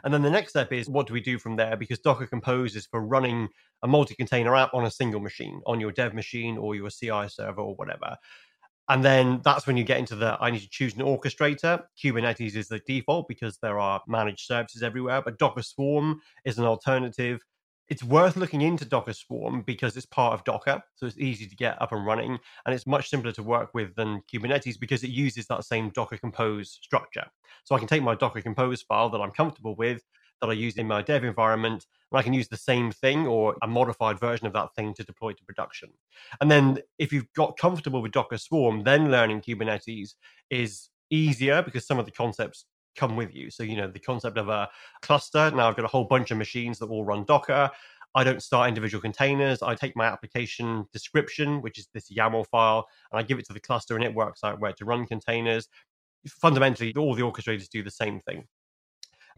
And 0.05 0.15
then 0.15 0.23
the 0.23 0.31
next 0.31 0.53
step 0.53 0.73
is 0.73 0.89
what 0.89 1.07
do 1.07 1.13
we 1.13 1.21
do 1.21 1.39
from 1.39 1.57
there? 1.57 1.77
Because 1.77 1.99
Docker 1.99 2.27
Compose 2.27 2.77
is 2.77 2.87
for 2.87 3.07
running 3.07 3.51
a 3.83 3.87
multi 3.87 4.15
container 4.15 4.57
app 4.57 4.73
on 4.73 4.87
a 4.87 4.91
single 4.91 5.21
machine, 5.21 5.61
on 5.67 5.81
your 5.81 5.93
dev 5.93 6.15
machine 6.15 6.57
or 6.57 6.75
your 6.75 6.89
CI 6.89 7.29
server 7.29 7.61
or 7.61 7.75
whatever. 7.75 8.17
And 8.93 9.03
then 9.03 9.41
that's 9.43 9.67
when 9.67 9.79
you 9.79 9.85
get 9.85 9.97
into 9.97 10.15
the 10.15 10.37
I 10.39 10.51
need 10.51 10.61
to 10.61 10.69
choose 10.69 10.93
an 10.93 11.01
orchestrator. 11.01 11.83
Kubernetes 11.99 12.55
is 12.55 12.69
the 12.69 12.79
default 12.81 13.27
because 13.27 13.57
there 13.57 13.81
are 13.81 14.03
managed 14.07 14.47
services 14.47 14.83
everywhere, 14.83 15.23
but 15.23 15.39
Docker 15.39 15.63
Swarm 15.63 16.21
is 16.45 16.59
an 16.59 16.67
alternative. 16.67 17.41
It's 17.89 18.05
worth 18.05 18.37
looking 18.37 18.61
into 18.61 18.85
Docker 18.85 19.15
Swarm 19.15 19.63
because 19.63 19.97
it's 19.97 20.05
part 20.05 20.35
of 20.35 20.45
Docker. 20.45 20.83
So 20.97 21.07
it's 21.07 21.17
easy 21.17 21.47
to 21.47 21.57
get 21.57 21.81
up 21.81 21.93
and 21.93 22.05
running. 22.05 22.39
And 22.67 22.75
it's 22.75 22.87
much 22.87 23.09
simpler 23.09 23.33
to 23.33 23.43
work 23.43 23.71
with 23.73 23.95
than 23.95 24.21
Kubernetes 24.31 24.79
because 24.79 25.03
it 25.05 25.11
uses 25.11 25.47
that 25.47 25.65
same 25.65 25.89
Docker 25.89 26.19
Compose 26.19 26.79
structure. 26.83 27.25
So 27.65 27.75
I 27.75 27.79
can 27.79 27.89
take 27.89 28.03
my 28.03 28.15
Docker 28.15 28.43
Compose 28.43 28.83
file 28.83 29.09
that 29.09 29.23
I'm 29.23 29.31
comfortable 29.31 29.75
with, 29.75 30.03
that 30.43 30.51
I 30.51 30.55
use 30.55 30.77
in 30.77 30.87
my 30.87 31.01
dev 31.01 31.25
environment, 31.25 31.87
and 32.11 32.19
I 32.19 32.23
can 32.23 32.35
use 32.35 32.49
the 32.49 32.57
same 32.57 32.91
thing 32.91 33.27
or 33.27 33.57
a 33.63 33.67
modified 33.67 34.19
version 34.19 34.47
of 34.47 34.53
that 34.53 34.75
thing 34.75 34.93
to 34.95 35.05
deploy 35.05 35.33
to 35.33 35.45
production. 35.45 35.89
And 36.41 36.51
then 36.51 36.81
if 36.99 37.13
you've 37.13 37.33
got 37.35 37.57
comfortable 37.57 38.03
with 38.03 38.13
Docker 38.13 38.37
Swarm, 38.37 38.83
then 38.83 39.11
learning 39.11 39.41
Kubernetes 39.41 40.15
is 40.51 40.91
easier 41.11 41.63
because 41.63 41.87
some 41.87 41.99
of 41.99 42.05
the 42.05 42.11
concepts 42.11 42.67
come 42.97 43.17
with 43.17 43.35
you. 43.35 43.51
So, 43.51 43.63
you 43.63 43.77
know, 43.77 43.89
the 43.89 44.01
concept 44.01 44.37
of 44.37 44.49
a 44.49 44.69
cluster. 45.01 45.51
Now 45.53 45.69
I've 45.69 45.77
got 45.77 45.85
a 45.85 45.89
whole 45.89 46.05
bunch 46.05 46.31
of 46.31 46.39
machines 46.39 46.79
that 46.81 46.91
all 46.91 47.05
run 47.05 47.25
Docker. 47.25 47.71
I 48.15 48.25
don't 48.25 48.43
start 48.43 48.69
individual 48.69 49.01
containers. 49.01 49.63
I 49.63 49.75
take 49.75 49.97
my 49.97 50.05
application 50.05 50.87
description, 50.93 51.63
which 51.63 51.79
is 51.79 51.89
this 51.95 52.11
YAML 52.11 52.47
file, 52.49 52.87
and 53.11 53.19
I 53.19 53.23
give 53.23 53.39
it 53.39 53.47
to 53.47 53.55
the 53.55 53.61
cluster 53.61 53.95
and 53.95 54.05
it 54.05 54.13
works 54.13 54.45
out 54.45 54.61
where 54.61 54.73
to 54.75 54.85
run 54.85 55.07
containers. 55.07 55.69
Fundamentally, 56.29 56.93
all 56.95 57.15
the 57.15 57.23
orchestrators 57.23 57.71
do 57.71 57.83
the 57.83 57.91
same 57.91 58.21
thing 58.21 58.45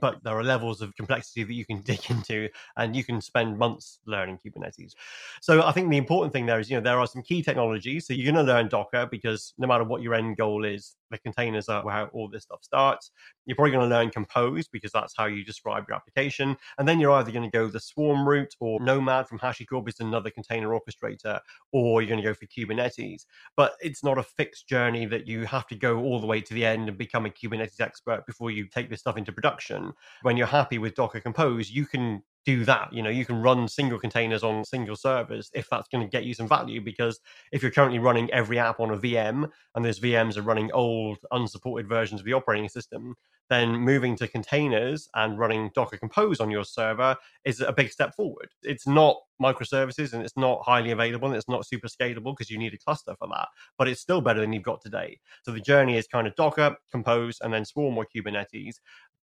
but 0.00 0.22
there 0.24 0.36
are 0.36 0.44
levels 0.44 0.80
of 0.80 0.94
complexity 0.96 1.44
that 1.44 1.52
you 1.52 1.64
can 1.64 1.80
dig 1.82 2.10
into 2.10 2.48
and 2.76 2.94
you 2.94 3.04
can 3.04 3.20
spend 3.20 3.58
months 3.58 4.00
learning 4.06 4.38
Kubernetes. 4.44 4.94
So 5.40 5.62
I 5.62 5.72
think 5.72 5.90
the 5.90 5.96
important 5.96 6.32
thing 6.32 6.46
there 6.46 6.60
is, 6.60 6.70
you 6.70 6.76
know, 6.76 6.82
there 6.82 6.98
are 6.98 7.06
some 7.06 7.22
key 7.22 7.42
technologies. 7.42 8.06
So 8.06 8.14
you're 8.14 8.32
going 8.32 8.46
to 8.46 8.52
learn 8.52 8.68
Docker 8.68 9.06
because 9.06 9.54
no 9.58 9.66
matter 9.66 9.84
what 9.84 10.02
your 10.02 10.14
end 10.14 10.36
goal 10.36 10.64
is, 10.64 10.96
the 11.14 11.18
containers 11.18 11.68
are 11.68 11.84
where 11.84 12.08
all 12.08 12.28
this 12.28 12.44
stuff 12.44 12.62
starts. 12.62 13.10
You're 13.46 13.56
probably 13.56 13.72
going 13.72 13.88
to 13.88 13.94
learn 13.94 14.10
Compose 14.10 14.68
because 14.68 14.92
that's 14.92 15.14
how 15.16 15.26
you 15.26 15.44
describe 15.44 15.84
your 15.88 15.96
application. 15.96 16.56
And 16.78 16.88
then 16.88 17.00
you're 17.00 17.12
either 17.12 17.32
going 17.32 17.50
to 17.50 17.56
go 17.56 17.68
the 17.68 17.80
Swarm 17.80 18.28
route 18.28 18.54
or 18.60 18.80
Nomad 18.80 19.28
from 19.28 19.38
HashiCorp 19.38 19.88
is 19.88 20.00
another 20.00 20.30
container 20.30 20.68
orchestrator, 20.68 21.40
or 21.72 22.02
you're 22.02 22.08
going 22.08 22.22
to 22.22 22.28
go 22.28 22.34
for 22.34 22.46
Kubernetes. 22.46 23.26
But 23.56 23.74
it's 23.80 24.04
not 24.04 24.18
a 24.18 24.22
fixed 24.22 24.68
journey 24.68 25.06
that 25.06 25.26
you 25.26 25.46
have 25.46 25.66
to 25.68 25.74
go 25.74 26.00
all 26.00 26.20
the 26.20 26.26
way 26.26 26.40
to 26.40 26.54
the 26.54 26.64
end 26.64 26.88
and 26.88 26.98
become 26.98 27.26
a 27.26 27.30
Kubernetes 27.30 27.80
expert 27.80 28.26
before 28.26 28.50
you 28.50 28.66
take 28.66 28.90
this 28.90 29.00
stuff 29.00 29.16
into 29.16 29.32
production. 29.32 29.92
When 30.22 30.36
you're 30.36 30.46
happy 30.46 30.78
with 30.78 30.94
Docker 30.94 31.20
Compose, 31.20 31.70
you 31.70 31.86
can 31.86 32.22
do 32.44 32.64
that. 32.64 32.92
You 32.92 33.02
know, 33.02 33.10
you 33.10 33.24
can 33.24 33.40
run 33.40 33.68
single 33.68 33.98
containers 33.98 34.42
on 34.42 34.64
single 34.64 34.96
servers 34.96 35.50
if 35.54 35.68
that's 35.70 35.88
going 35.88 36.04
to 36.04 36.10
get 36.10 36.24
you 36.24 36.34
some 36.34 36.48
value. 36.48 36.80
Because 36.80 37.20
if 37.52 37.62
you're 37.62 37.70
currently 37.70 37.98
running 37.98 38.30
every 38.32 38.58
app 38.58 38.80
on 38.80 38.90
a 38.90 38.96
VM 38.96 39.50
and 39.74 39.84
those 39.84 40.00
VMs 40.00 40.36
are 40.36 40.42
running 40.42 40.70
old, 40.72 41.18
unsupported 41.32 41.88
versions 41.88 42.20
of 42.20 42.24
the 42.24 42.32
operating 42.32 42.68
system, 42.68 43.14
then 43.50 43.76
moving 43.76 44.16
to 44.16 44.28
containers 44.28 45.08
and 45.14 45.38
running 45.38 45.70
Docker 45.74 45.98
Compose 45.98 46.40
on 46.40 46.50
your 46.50 46.64
server 46.64 47.16
is 47.44 47.60
a 47.60 47.72
big 47.72 47.90
step 47.90 48.14
forward. 48.14 48.48
It's 48.62 48.86
not 48.86 49.16
microservices 49.42 50.12
and 50.12 50.22
it's 50.22 50.36
not 50.36 50.62
highly 50.64 50.90
available 50.90 51.28
and 51.28 51.36
it's 51.36 51.48
not 51.48 51.66
super 51.66 51.88
scalable 51.88 52.34
because 52.36 52.50
you 52.50 52.58
need 52.58 52.72
a 52.72 52.78
cluster 52.78 53.14
for 53.18 53.28
that, 53.28 53.48
but 53.76 53.88
it's 53.88 54.00
still 54.00 54.20
better 54.20 54.40
than 54.40 54.52
you've 54.52 54.62
got 54.62 54.80
today. 54.80 55.18
So 55.42 55.50
the 55.52 55.60
journey 55.60 55.96
is 55.96 56.06
kind 56.06 56.26
of 56.26 56.34
Docker, 56.36 56.76
Compose, 56.90 57.38
and 57.42 57.52
then 57.52 57.64
Swarm 57.64 57.98
or 57.98 58.06
Kubernetes 58.06 58.76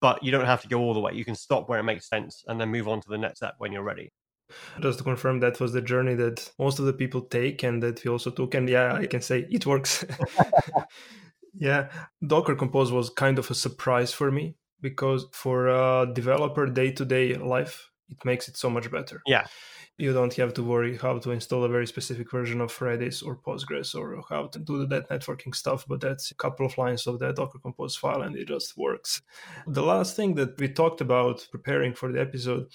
but 0.01 0.23
you 0.23 0.31
don't 0.31 0.47
have 0.47 0.63
to 0.63 0.69
go 0.69 0.81
all 0.81 0.95
the 0.95 1.01
way. 1.01 1.13
You 1.13 1.25
can 1.25 1.35
stop 1.35 1.69
where 1.69 1.81
it 1.81 1.85
makes 1.85 2.09
sense 2.09 2.45
and 2.47 2.61
then 2.61 2.71
move 2.71 2.89
on 2.89 3.01
to 3.01 3.09
the 3.09 3.19
next 3.19 3.39
step 3.39 3.55
when 3.59 3.73
you're 3.73 3.83
ready. 3.83 4.13
Just 4.81 4.99
to 4.99 5.05
confirm, 5.05 5.41
that 5.41 5.61
was 5.61 5.73
the 5.73 5.83
journey 5.83 6.15
that 6.15 6.51
most 6.59 6.79
of 6.79 6.87
the 6.87 6.93
people 6.93 7.23
take 7.23 7.63
and 7.63 7.83
that 7.83 8.03
we 8.03 8.11
also 8.11 8.31
took. 8.31 8.55
And 8.55 8.69
yeah, 8.69 8.95
I 8.95 9.07
can 9.07 9.21
say 9.21 9.47
it 9.51 9.67
works. 9.67 10.05
yeah, 11.55 11.89
Docker 12.27 12.55
Compose 12.55 12.91
was 12.91 13.11
kind 13.11 13.39
of 13.39 13.51
a 13.51 13.55
surprise 13.55 14.13
for 14.13 14.31
me 14.31 14.57
because 14.81 15.27
for 15.33 15.67
a 15.67 16.07
developer 16.11 16.67
day 16.67 16.93
to 16.93 17.05
day 17.05 17.35
life, 17.35 17.91
it 18.09 18.25
makes 18.25 18.49
it 18.49 18.57
so 18.57 18.71
much 18.71 18.91
better. 18.91 19.21
Yeah 19.27 19.47
you 19.99 20.13
don't 20.13 20.35
have 20.35 20.55
to 20.55 20.63
worry 20.63 20.97
how 20.97 21.19
to 21.19 21.33
install 21.33 21.65
a 21.65 21.69
very 21.69 21.87
specific 21.87 22.31
version 22.31 22.61
of 22.61 22.73
Redis 22.79 23.27
or 23.27 23.37
Postgres 23.37 23.97
or 23.97 24.23
how 24.31 24.47
to 24.47 24.59
do 24.61 24.87
that 24.87 25.09
networking 25.11 25.53
stuff, 25.53 25.85
but 25.89 26.01
that's 26.01 26.31
a 26.31 26.37
couple 26.37 26.65
of 26.65 26.79
lines 26.79 27.09
of 27.09 27.19
that 27.19 27.35
Docker 27.35 27.59
Compose 27.59 27.97
file 27.97 28.23
and 28.23 28.37
it 28.37 28.47
just 28.47 28.79
works. 28.79 29.21
The 29.67 29.83
last 29.83 30.15
thing 30.15 30.37
that 30.37 30.59
we 30.61 30.69
talked 30.69 31.01
about 31.01 31.49
preparing 31.51 31.95
for 31.95 32.13
the 32.13 32.21
episode 32.21 32.69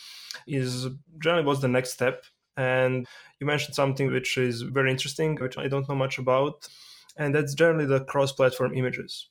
is 0.45 0.87
generally 1.17 1.45
what's 1.45 1.61
the 1.61 1.69
next 1.69 1.93
step. 1.93 2.25
And 2.57 3.07
you 3.39 3.47
mentioned 3.47 3.73
something 3.73 4.11
which 4.11 4.37
is 4.37 4.61
very 4.61 4.91
interesting, 4.91 5.37
which 5.37 5.57
I 5.57 5.69
don't 5.69 5.87
know 5.87 5.95
much 5.95 6.19
about, 6.19 6.67
and 7.17 7.33
that's 7.33 7.53
generally 7.53 7.85
the 7.85 8.03
cross 8.03 8.33
platform 8.33 8.75
images. 8.75 9.29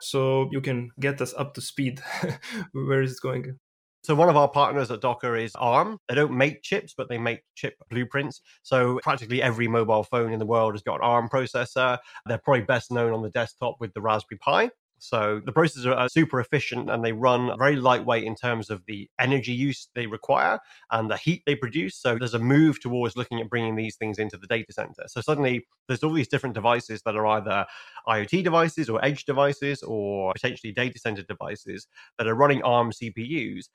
So 0.00 0.48
you 0.50 0.62
can 0.62 0.90
get 0.98 1.20
us 1.20 1.34
up 1.34 1.54
to 1.54 1.60
speed. 1.60 2.00
Where 2.72 3.02
is 3.02 3.12
it 3.12 3.20
going? 3.22 3.58
So 4.04 4.14
one 4.14 4.28
of 4.28 4.36
our 4.36 4.50
partners 4.50 4.90
at 4.90 5.00
Docker 5.00 5.34
is 5.34 5.54
ARM. 5.54 5.98
They 6.10 6.14
don't 6.14 6.36
make 6.36 6.62
chips, 6.62 6.92
but 6.94 7.08
they 7.08 7.16
make 7.16 7.40
chip 7.54 7.76
blueprints. 7.88 8.42
So 8.62 9.00
practically 9.02 9.40
every 9.40 9.66
mobile 9.66 10.02
phone 10.02 10.30
in 10.30 10.38
the 10.38 10.44
world 10.44 10.74
has 10.74 10.82
got 10.82 10.96
an 10.96 11.04
ARM 11.04 11.30
processor. 11.30 11.96
They're 12.26 12.36
probably 12.36 12.64
best 12.64 12.90
known 12.90 13.14
on 13.14 13.22
the 13.22 13.30
desktop 13.30 13.76
with 13.80 13.94
the 13.94 14.02
Raspberry 14.02 14.38
Pi. 14.40 14.70
So 14.98 15.40
the 15.44 15.52
processors 15.52 15.94
are 15.94 16.08
super 16.08 16.40
efficient 16.40 16.88
and 16.88 17.04
they 17.04 17.12
run 17.12 17.58
very 17.58 17.76
lightweight 17.76 18.24
in 18.24 18.34
terms 18.34 18.70
of 18.70 18.82
the 18.86 19.08
energy 19.18 19.52
use 19.52 19.88
they 19.94 20.06
require 20.06 20.60
and 20.90 21.10
the 21.10 21.16
heat 21.16 21.42
they 21.46 21.56
produce. 21.56 21.96
So 21.96 22.16
there's 22.18 22.34
a 22.34 22.38
move 22.38 22.80
towards 22.80 23.16
looking 23.16 23.40
at 23.40 23.50
bringing 23.50 23.76
these 23.76 23.96
things 23.96 24.18
into 24.18 24.36
the 24.36 24.46
data 24.46 24.72
center. 24.72 25.04
So 25.06 25.20
suddenly 25.20 25.66
there's 25.88 26.02
all 26.02 26.12
these 26.12 26.28
different 26.28 26.54
devices 26.54 27.02
that 27.04 27.16
are 27.16 27.26
either 27.26 27.66
IoT 28.08 28.44
devices 28.44 28.88
or 28.88 29.04
edge 29.04 29.24
devices 29.24 29.82
or 29.82 30.32
potentially 30.34 30.72
data 30.72 30.98
center 30.98 31.22
devices 31.22 31.86
that 32.18 32.26
are 32.26 32.34
running 32.34 32.62
ARM 32.62 32.90
CPUs 32.90 33.66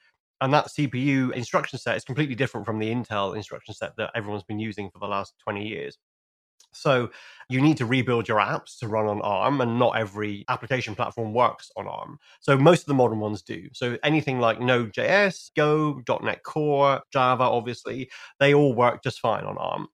and 0.41 0.53
that 0.53 0.67
CPU 0.67 1.33
instruction 1.33 1.79
set 1.79 1.97
is 1.97 2.03
completely 2.03 2.35
different 2.35 2.65
from 2.65 2.79
the 2.79 2.89
Intel 2.89 3.35
instruction 3.35 3.73
set 3.73 3.95
that 3.97 4.11
everyone's 4.15 4.43
been 4.43 4.59
using 4.59 4.89
for 4.89 4.99
the 4.99 5.07
last 5.07 5.33
20 5.43 5.67
years. 5.67 5.97
So 6.71 7.09
you 7.49 7.61
need 7.61 7.77
to 7.77 7.85
rebuild 7.85 8.27
your 8.27 8.39
apps 8.39 8.77
to 8.79 8.87
run 8.87 9.07
on 9.07 9.21
ARM, 9.21 9.61
and 9.61 9.79
not 9.79 9.97
every 9.97 10.45
application 10.49 10.95
platform 10.95 11.33
works 11.33 11.71
on 11.75 11.87
ARM. 11.87 12.19
So 12.41 12.57
most 12.57 12.81
of 12.81 12.85
the 12.87 12.93
modern 12.93 13.19
ones 13.19 13.41
do. 13.41 13.69
So 13.73 13.97
anything 14.03 14.39
like 14.39 14.59
Node.js, 14.61 15.51
Go, 15.55 16.01
.NET 16.21 16.43
Core, 16.43 17.01
Java, 17.11 17.43
obviously, 17.43 18.09
they 18.39 18.53
all 18.53 18.73
work 18.73 19.03
just 19.03 19.19
fine 19.19 19.45
on 19.45 19.57
ARM. 19.57 19.87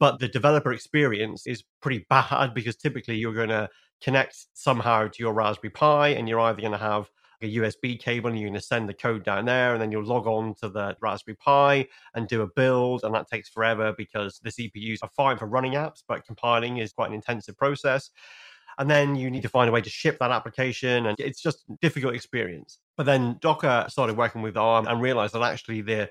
But 0.00 0.18
the 0.18 0.28
developer 0.28 0.72
experience 0.72 1.46
is 1.46 1.62
pretty 1.80 2.06
bad 2.08 2.54
because 2.54 2.76
typically 2.76 3.16
you're 3.16 3.34
going 3.34 3.48
to 3.50 3.68
connect 4.02 4.36
somehow 4.54 5.08
to 5.08 5.22
your 5.22 5.34
Raspberry 5.34 5.70
Pi, 5.70 6.08
and 6.08 6.28
you're 6.28 6.40
either 6.40 6.60
going 6.60 6.72
to 6.72 6.78
have 6.78 7.10
a 7.42 7.56
USB 7.56 7.98
cable 7.98 8.30
and 8.30 8.38
you're 8.38 8.48
going 8.48 8.60
to 8.60 8.66
send 8.66 8.88
the 8.88 8.94
code 8.94 9.24
down 9.24 9.44
there 9.44 9.72
and 9.72 9.82
then 9.82 9.90
you'll 9.90 10.04
log 10.04 10.26
on 10.26 10.54
to 10.56 10.68
the 10.68 10.96
Raspberry 11.00 11.36
Pi 11.36 11.86
and 12.14 12.28
do 12.28 12.42
a 12.42 12.46
build. 12.46 13.04
And 13.04 13.14
that 13.14 13.28
takes 13.28 13.48
forever 13.48 13.94
because 13.96 14.40
the 14.42 14.50
CPUs 14.50 14.98
are 15.02 15.10
fine 15.16 15.38
for 15.38 15.46
running 15.46 15.72
apps, 15.72 16.02
but 16.06 16.24
compiling 16.24 16.78
is 16.78 16.92
quite 16.92 17.08
an 17.08 17.14
intensive 17.14 17.56
process. 17.56 18.10
And 18.78 18.90
then 18.90 19.14
you 19.14 19.30
need 19.30 19.42
to 19.42 19.48
find 19.48 19.68
a 19.68 19.72
way 19.72 19.80
to 19.80 19.90
ship 19.90 20.18
that 20.18 20.32
application. 20.32 21.06
And 21.06 21.18
it's 21.20 21.40
just 21.40 21.64
difficult 21.80 22.14
experience. 22.14 22.78
But 22.96 23.06
then 23.06 23.38
Docker 23.40 23.86
started 23.88 24.16
working 24.16 24.42
with 24.42 24.56
ARM 24.56 24.86
and 24.86 25.00
realized 25.00 25.34
that 25.34 25.42
actually 25.42 25.82
the 25.82 26.10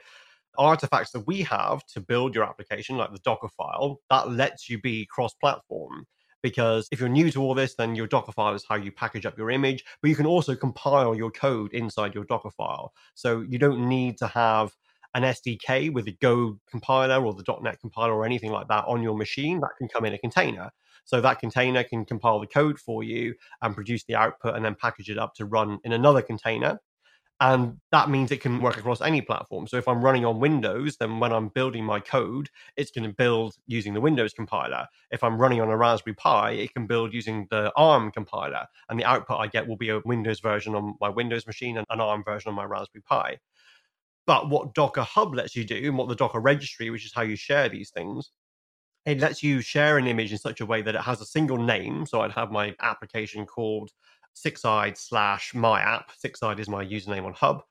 artifacts 0.57 1.11
that 1.11 1.25
we 1.27 1.41
have 1.43 1.85
to 1.87 1.99
build 1.99 2.35
your 2.35 2.43
application, 2.43 2.97
like 2.97 3.11
the 3.11 3.19
Docker 3.19 3.49
file, 3.49 3.99
that 4.09 4.29
lets 4.31 4.69
you 4.69 4.79
be 4.79 5.05
cross 5.05 5.33
platform 5.33 6.05
because 6.43 6.87
if 6.91 6.99
you're 6.99 7.09
new 7.09 7.31
to 7.31 7.41
all 7.41 7.55
this, 7.55 7.73
then 7.73 7.95
your 7.95 8.05
Docker 8.05 8.33
file 8.33 8.53
is 8.53 8.65
how 8.69 8.75
you 8.75 8.91
package 8.91 9.25
up 9.25 9.37
your 9.37 9.49
image, 9.49 9.83
but 10.01 10.09
you 10.09 10.15
can 10.15 10.27
also 10.27 10.55
compile 10.55 11.15
your 11.15 11.31
code 11.31 11.73
inside 11.73 12.13
your 12.13 12.25
Docker 12.25 12.51
file. 12.51 12.93
So 13.15 13.41
you 13.41 13.57
don't 13.57 13.87
need 13.89 14.19
to 14.19 14.27
have 14.27 14.75
an 15.15 15.23
SDK 15.23 15.91
with 15.91 16.07
a 16.07 16.11
Go 16.11 16.59
compiler 16.69 17.23
or 17.23 17.33
the 17.33 17.59
.NET 17.61 17.79
compiler 17.79 18.13
or 18.13 18.25
anything 18.25 18.51
like 18.51 18.67
that 18.67 18.85
on 18.87 19.01
your 19.01 19.17
machine. 19.17 19.59
That 19.61 19.71
can 19.77 19.87
come 19.87 20.05
in 20.05 20.13
a 20.13 20.19
container. 20.19 20.71
So 21.05 21.21
that 21.21 21.39
container 21.39 21.83
can 21.83 22.05
compile 22.05 22.39
the 22.39 22.47
code 22.47 22.79
for 22.79 23.03
you 23.03 23.35
and 23.61 23.75
produce 23.75 24.03
the 24.05 24.15
output 24.15 24.55
and 24.55 24.63
then 24.63 24.75
package 24.75 25.09
it 25.09 25.17
up 25.17 25.33
to 25.35 25.45
run 25.45 25.79
in 25.83 25.93
another 25.93 26.21
container. 26.21 26.79
And 27.43 27.77
that 27.91 28.09
means 28.09 28.31
it 28.31 28.39
can 28.39 28.61
work 28.61 28.77
across 28.77 29.01
any 29.01 29.19
platform. 29.19 29.67
So 29.67 29.75
if 29.75 29.85
I'm 29.89 30.01
running 30.01 30.23
on 30.23 30.39
Windows, 30.39 30.95
then 30.95 31.19
when 31.19 31.33
I'm 31.33 31.49
building 31.49 31.83
my 31.83 31.99
code, 31.99 32.49
it's 32.77 32.89
going 32.89 33.05
to 33.05 33.13
build 33.13 33.55
using 33.67 33.93
the 33.93 33.99
Windows 33.99 34.31
compiler. 34.31 34.87
If 35.11 35.25
I'm 35.25 35.37
running 35.37 35.59
on 35.59 35.67
a 35.67 35.75
Raspberry 35.75 36.13
Pi, 36.13 36.51
it 36.51 36.73
can 36.73 36.87
build 36.87 37.13
using 37.13 37.45
the 37.51 37.73
ARM 37.75 38.11
compiler. 38.11 38.65
And 38.87 38.97
the 38.97 39.03
output 39.03 39.41
I 39.41 39.47
get 39.47 39.67
will 39.67 39.75
be 39.75 39.89
a 39.89 39.99
Windows 40.05 40.39
version 40.39 40.73
on 40.73 40.95
my 41.01 41.09
Windows 41.09 41.45
machine 41.45 41.77
and 41.77 41.85
an 41.89 41.99
ARM 41.99 42.23
version 42.23 42.47
on 42.47 42.55
my 42.55 42.63
Raspberry 42.63 43.03
Pi. 43.03 43.37
But 44.25 44.49
what 44.49 44.73
Docker 44.73 45.03
Hub 45.03 45.35
lets 45.35 45.53
you 45.53 45.65
do, 45.65 45.75
and 45.83 45.97
what 45.97 46.07
the 46.07 46.15
Docker 46.15 46.39
registry, 46.39 46.91
which 46.91 47.05
is 47.05 47.11
how 47.13 47.23
you 47.23 47.35
share 47.35 47.67
these 47.67 47.89
things, 47.89 48.31
it 49.05 49.19
lets 49.19 49.43
you 49.43 49.59
share 49.59 49.97
an 49.97 50.07
image 50.07 50.31
in 50.31 50.37
such 50.37 50.61
a 50.61 50.65
way 50.65 50.81
that 50.81 50.95
it 50.95 51.01
has 51.01 51.19
a 51.19 51.25
single 51.25 51.57
name. 51.57 52.05
So 52.05 52.21
I'd 52.21 52.31
have 52.31 52.51
my 52.51 52.73
application 52.79 53.45
called 53.45 53.91
sixeyed 54.35 54.97
slash 54.97 55.53
my 55.53 55.81
app. 55.81 56.11
Sixeyed 56.23 56.59
is 56.59 56.69
my 56.69 56.83
username 56.83 57.25
on 57.25 57.33
Hub. 57.33 57.61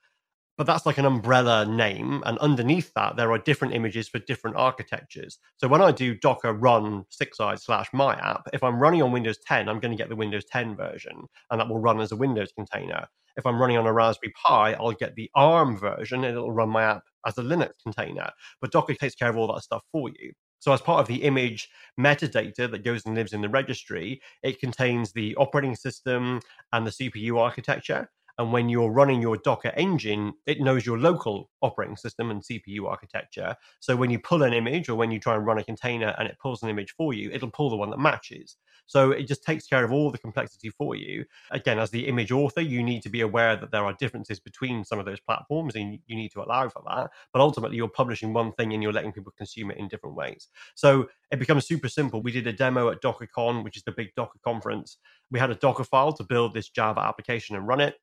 But 0.59 0.67
that's 0.67 0.85
like 0.85 0.99
an 0.99 1.07
umbrella 1.07 1.65
name. 1.65 2.23
And 2.27 2.39
underneath 2.39 2.93
that, 2.95 3.17
there 3.17 3.33
are 3.33 3.39
different 3.39 3.75
images 3.75 4.09
for 4.09 4.19
different 4.21 4.57
architectures. 4.57 5.39
So 5.57 5.67
when 5.67 5.81
I 5.81 5.93
do 5.93 6.15
Docker 6.15 6.53
run 6.53 7.05
sixeyed 7.11 7.59
slash 7.59 7.89
my 7.93 8.15
app, 8.17 8.49
if 8.53 8.63
I'm 8.63 8.79
running 8.79 9.03
on 9.03 9.13
Windows 9.13 9.39
10, 9.47 9.69
I'm 9.69 9.81
going 9.81 9.97
to 9.97 10.01
get 10.01 10.11
the 10.11 10.17
Windows 10.17 10.45
10 10.45 10.77
version, 10.77 11.25
and 11.51 11.61
that 11.61 11.69
will 11.69 11.79
run 11.79 12.01
as 12.01 12.13
a 12.13 12.17
Windows 12.17 12.53
container. 12.55 13.07
If 13.37 13.47
I'm 13.47 13.61
running 13.61 13.79
on 13.79 13.87
a 13.87 13.93
Raspberry 13.93 14.33
Pi, 14.45 14.75
I'll 14.75 14.93
get 14.93 15.15
the 15.15 15.31
ARM 15.35 15.79
version 15.79 16.25
and 16.25 16.37
it'll 16.37 16.53
run 16.53 16.69
my 16.69 16.83
app 16.83 17.03
as 17.27 17.39
a 17.39 17.43
Linux 17.43 17.71
container. 17.83 18.31
But 18.61 18.73
Docker 18.73 18.95
takes 18.95 19.15
care 19.15 19.31
of 19.31 19.37
all 19.37 19.53
that 19.55 19.63
stuff 19.63 19.83
for 19.91 20.11
you. 20.11 20.33
So, 20.63 20.73
as 20.73 20.81
part 20.81 21.01
of 21.01 21.09
the 21.09 21.25
image 21.25 21.69
metadata 21.99 22.71
that 22.71 22.85
goes 22.85 23.05
and 23.05 23.17
lives 23.17 23.33
in 23.33 23.41
the 23.41 23.49
registry, 23.49 24.23
it 24.45 24.61
contains 24.61 25.13
the 25.13 25.35
operating 25.35 25.75
system 25.75 26.41
and 26.73 26.87
the 26.87 26.93
CPU 26.93 27.39
architecture. 27.39 28.09
And 28.39 28.53
when 28.53 28.69
you're 28.69 28.91
running 28.91 29.21
your 29.21 29.37
Docker 29.37 29.73
engine, 29.77 30.33
it 30.47 30.61
knows 30.61 30.87
your 30.87 30.99
local 30.99 31.51
operating 31.61 31.97
system 31.97 32.31
and 32.31 32.43
CPU 32.43 32.87
architecture. 32.87 33.55
So 33.81 33.97
when 33.97 34.11
you 34.11 34.19
pull 34.19 34.43
an 34.43 34.53
image 34.53 34.89
or 34.89 34.95
when 34.95 35.11
you 35.11 35.21
try 35.21 35.35
and 35.35 35.47
run 35.47 35.59
a 35.59 35.65
container 35.65 36.15
and 36.19 36.29
it 36.29 36.39
pulls 36.41 36.63
an 36.63 36.69
image 36.69 36.95
for 36.97 37.13
you, 37.13 37.31
it'll 37.31 37.51
pull 37.51 37.71
the 37.71 37.77
one 37.77 37.91
that 37.91 37.99
matches. 37.99 38.57
So 38.87 39.11
it 39.11 39.27
just 39.27 39.45
takes 39.45 39.67
care 39.67 39.85
of 39.85 39.93
all 39.93 40.11
the 40.11 40.19
complexity 40.19 40.71
for 40.71 40.95
you. 40.95 41.25
Again, 41.51 41.79
as 41.79 41.91
the 41.91 42.07
image 42.09 42.33
author, 42.33 42.61
you 42.61 42.83
need 42.83 43.03
to 43.03 43.09
be 43.09 43.21
aware 43.21 43.57
that 43.57 43.71
there 43.71 43.85
are 43.85 43.95
differences 43.95 44.41
between 44.41 44.85
some 44.85 44.99
of 44.99 45.07
those 45.07 45.21
platforms 45.21 45.75
and 45.77 45.99
you 46.07 46.17
need 46.17 46.33
to 46.33 46.43
allow 46.43 46.69
for 46.69 46.83
that. 46.89 47.11
But 47.33 47.41
ultimately, 47.41 47.77
you're 47.77 47.89
publishing 47.89 48.33
one 48.33 48.53
thing 48.53 48.73
and 48.73 48.83
you're 48.83 48.93
letting 48.93 49.13
people 49.13 49.33
consume 49.37 49.71
it 49.71 49.79
in 49.79 49.89
different 49.89 50.17
ways. 50.17 50.49
So 50.75 51.09
it 51.31 51.39
becomes 51.39 51.67
super 51.67 51.89
simple. 51.89 52.23
We 52.23 52.33
did 52.33 52.47
a 52.47 52.53
demo 52.53 52.91
at 52.91 53.03
DockerCon, 53.03 53.65
which 53.65 53.77
is 53.77 53.83
the 53.85 53.93
big 53.93 54.09
Docker 54.17 54.39
conference. 54.45 54.99
We 55.31 55.39
had 55.39 55.51
a 55.51 55.55
Docker 55.55 55.85
file 55.85 56.13
to 56.15 56.25
build 56.25 56.55
this 56.55 56.69
Java 56.69 57.01
application 57.01 57.57
and 57.57 57.67
run 57.67 57.81
it 57.81 57.97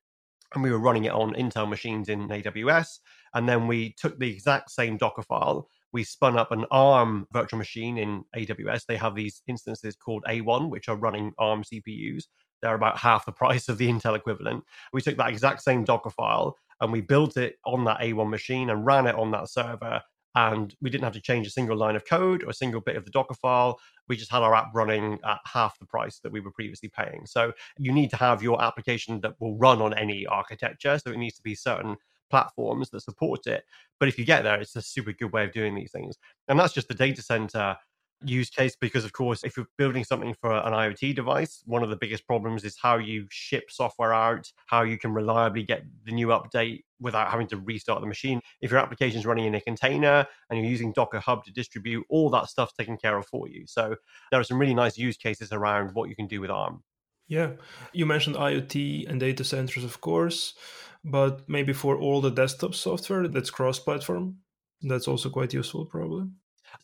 and 0.54 0.62
we 0.62 0.70
were 0.70 0.78
running 0.78 1.04
it 1.04 1.12
on 1.12 1.34
Intel 1.34 1.68
machines 1.68 2.08
in 2.08 2.28
AWS. 2.28 2.98
And 3.34 3.48
then 3.48 3.66
we 3.66 3.94
took 3.98 4.18
the 4.18 4.30
exact 4.30 4.70
same 4.70 4.96
Docker 4.96 5.22
file. 5.22 5.68
We 5.92 6.04
spun 6.04 6.38
up 6.38 6.52
an 6.52 6.66
ARM 6.70 7.26
virtual 7.32 7.58
machine 7.58 7.98
in 7.98 8.24
AWS. 8.36 8.86
They 8.86 8.96
have 8.96 9.14
these 9.14 9.42
instances 9.46 9.96
called 9.96 10.24
A1, 10.28 10.68
which 10.68 10.88
are 10.88 10.96
running 10.96 11.32
ARM 11.38 11.62
CPUs. 11.62 12.24
They're 12.62 12.74
about 12.74 12.98
half 12.98 13.26
the 13.26 13.32
price 13.42 13.68
of 13.68 13.78
the 13.78 13.88
Intel 13.88 14.16
equivalent. 14.16 14.64
We 14.92 15.02
took 15.02 15.16
that 15.16 15.30
exact 15.30 15.62
same 15.62 15.84
Docker 15.84 16.10
file 16.10 16.56
and 16.80 16.92
we 16.92 17.00
built 17.00 17.36
it 17.36 17.56
on 17.64 17.84
that 17.84 18.00
A1 18.00 18.28
machine 18.28 18.70
and 18.70 18.86
ran 18.86 19.06
it 19.06 19.14
on 19.14 19.30
that 19.32 19.48
server 19.48 20.02
and 20.34 20.74
we 20.80 20.90
didn't 20.90 21.04
have 21.04 21.12
to 21.14 21.20
change 21.20 21.46
a 21.46 21.50
single 21.50 21.76
line 21.76 21.96
of 21.96 22.04
code 22.04 22.42
or 22.44 22.50
a 22.50 22.54
single 22.54 22.80
bit 22.80 22.96
of 22.96 23.04
the 23.04 23.10
Docker 23.10 23.34
file. 23.34 23.78
We 24.08 24.16
just 24.16 24.30
had 24.30 24.42
our 24.42 24.54
app 24.54 24.70
running 24.74 25.18
at 25.24 25.38
half 25.44 25.78
the 25.78 25.86
price 25.86 26.20
that 26.20 26.32
we 26.32 26.40
were 26.40 26.52
previously 26.52 26.88
paying. 26.88 27.26
So 27.26 27.52
you 27.78 27.92
need 27.92 28.10
to 28.10 28.16
have 28.16 28.42
your 28.42 28.62
application 28.62 29.20
that 29.22 29.34
will 29.40 29.56
run 29.56 29.82
on 29.82 29.94
any 29.94 30.26
architecture. 30.26 30.98
So 30.98 31.10
it 31.10 31.18
needs 31.18 31.36
to 31.36 31.42
be 31.42 31.54
certain 31.54 31.96
platforms 32.30 32.90
that 32.90 33.00
support 33.00 33.46
it. 33.46 33.64
But 33.98 34.08
if 34.08 34.18
you 34.18 34.24
get 34.24 34.44
there, 34.44 34.60
it's 34.60 34.76
a 34.76 34.82
super 34.82 35.12
good 35.12 35.32
way 35.32 35.44
of 35.44 35.52
doing 35.52 35.74
these 35.74 35.90
things. 35.90 36.16
And 36.48 36.58
that's 36.58 36.72
just 36.72 36.88
the 36.88 36.94
data 36.94 37.22
center 37.22 37.76
use 38.22 38.50
case 38.50 38.76
because 38.80 39.04
of 39.04 39.12
course 39.12 39.44
if 39.44 39.56
you're 39.56 39.66
building 39.78 40.04
something 40.04 40.34
for 40.40 40.52
an 40.52 40.72
iot 40.72 41.14
device 41.14 41.62
one 41.64 41.82
of 41.82 41.88
the 41.90 41.96
biggest 41.96 42.26
problems 42.26 42.64
is 42.64 42.76
how 42.80 42.98
you 42.98 43.26
ship 43.30 43.70
software 43.70 44.12
out 44.12 44.50
how 44.66 44.82
you 44.82 44.98
can 44.98 45.12
reliably 45.12 45.62
get 45.62 45.84
the 46.04 46.12
new 46.12 46.28
update 46.28 46.82
without 47.00 47.30
having 47.30 47.46
to 47.48 47.56
restart 47.56 48.00
the 48.00 48.06
machine. 48.06 48.40
If 48.60 48.70
your 48.70 48.80
application 48.80 49.18
is 49.18 49.26
running 49.26 49.46
in 49.46 49.54
a 49.54 49.60
container 49.60 50.26
and 50.48 50.58
you're 50.58 50.68
using 50.68 50.92
docker 50.92 51.18
hub 51.18 51.44
to 51.44 51.52
distribute 51.52 52.04
all 52.08 52.30
that 52.30 52.48
stuff's 52.48 52.74
taken 52.74 52.96
care 52.96 53.16
of 53.16 53.26
for 53.26 53.48
you. 53.48 53.66
So 53.66 53.96
there 54.30 54.38
are 54.38 54.44
some 54.44 54.58
really 54.58 54.74
nice 54.74 54.98
use 54.98 55.16
cases 55.16 55.52
around 55.52 55.94
what 55.94 56.08
you 56.08 56.14
can 56.14 56.26
do 56.26 56.40
with 56.40 56.50
arm. 56.50 56.82
Yeah. 57.26 57.52
You 57.92 58.06
mentioned 58.06 58.36
iot 58.36 59.08
and 59.08 59.18
data 59.18 59.44
centers 59.44 59.84
of 59.84 60.00
course 60.00 60.54
but 61.02 61.48
maybe 61.48 61.72
for 61.72 61.96
all 61.96 62.20
the 62.20 62.30
desktop 62.30 62.74
software 62.74 63.26
that's 63.26 63.50
cross 63.50 63.78
platform 63.78 64.36
that's 64.82 65.08
also 65.08 65.30
quite 65.30 65.54
useful 65.54 65.86
probably 65.86 66.26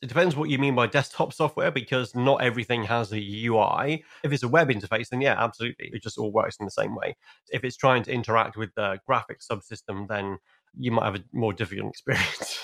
it 0.02 0.08
depends 0.08 0.36
what 0.36 0.50
you 0.50 0.58
mean 0.58 0.74
by 0.74 0.86
desktop 0.86 1.32
software 1.32 1.70
because 1.70 2.14
not 2.14 2.42
everything 2.42 2.84
has 2.84 3.12
a 3.12 3.46
UI. 3.46 4.04
If 4.22 4.32
it's 4.32 4.42
a 4.42 4.48
web 4.48 4.68
interface, 4.68 5.08
then 5.08 5.20
yeah, 5.20 5.42
absolutely. 5.42 5.90
It 5.92 6.02
just 6.02 6.18
all 6.18 6.32
works 6.32 6.56
in 6.58 6.66
the 6.66 6.70
same 6.70 6.94
way. 6.94 7.16
If 7.50 7.64
it's 7.64 7.76
trying 7.76 8.02
to 8.04 8.12
interact 8.12 8.56
with 8.56 8.74
the 8.74 8.98
graphics 9.08 9.46
subsystem, 9.50 10.08
then 10.08 10.38
you 10.78 10.92
might 10.92 11.06
have 11.06 11.16
a 11.16 11.24
more 11.32 11.52
difficult 11.52 11.90
experience. 11.90 12.58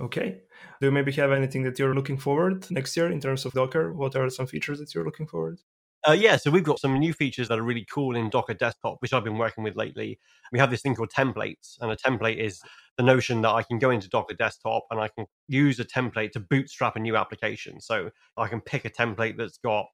okay. 0.00 0.40
Do 0.80 0.86
you 0.86 0.92
maybe 0.92 1.12
have 1.12 1.32
anything 1.32 1.62
that 1.64 1.78
you're 1.78 1.94
looking 1.94 2.18
forward 2.18 2.70
next 2.70 2.96
year 2.96 3.10
in 3.10 3.20
terms 3.20 3.44
of 3.44 3.52
Docker? 3.52 3.92
What 3.92 4.16
are 4.16 4.28
some 4.30 4.46
features 4.46 4.78
that 4.78 4.94
you're 4.94 5.04
looking 5.04 5.26
forward? 5.26 5.58
Uh, 6.06 6.12
yeah, 6.12 6.36
so 6.36 6.50
we've 6.50 6.64
got 6.64 6.80
some 6.80 6.98
new 6.98 7.12
features 7.12 7.46
that 7.48 7.58
are 7.58 7.62
really 7.62 7.86
cool 7.92 8.16
in 8.16 8.28
Docker 8.28 8.54
Desktop, 8.54 8.96
which 9.00 9.12
I've 9.12 9.22
been 9.22 9.38
working 9.38 9.62
with 9.62 9.76
lately. 9.76 10.18
We 10.52 10.58
have 10.58 10.70
this 10.70 10.82
thing 10.82 10.96
called 10.96 11.12
templates, 11.16 11.76
and 11.80 11.92
a 11.92 11.96
template 11.96 12.38
is 12.38 12.60
the 12.96 13.04
notion 13.04 13.40
that 13.42 13.50
I 13.50 13.62
can 13.62 13.78
go 13.78 13.90
into 13.90 14.08
Docker 14.08 14.34
Desktop 14.34 14.84
and 14.90 15.00
I 15.00 15.08
can 15.08 15.26
use 15.48 15.78
a 15.78 15.84
template 15.84 16.32
to 16.32 16.40
bootstrap 16.40 16.96
a 16.96 17.00
new 17.00 17.16
application. 17.16 17.80
So 17.80 18.10
I 18.36 18.48
can 18.48 18.60
pick 18.60 18.84
a 18.84 18.90
template 18.90 19.36
that's 19.38 19.58
got 19.58 19.86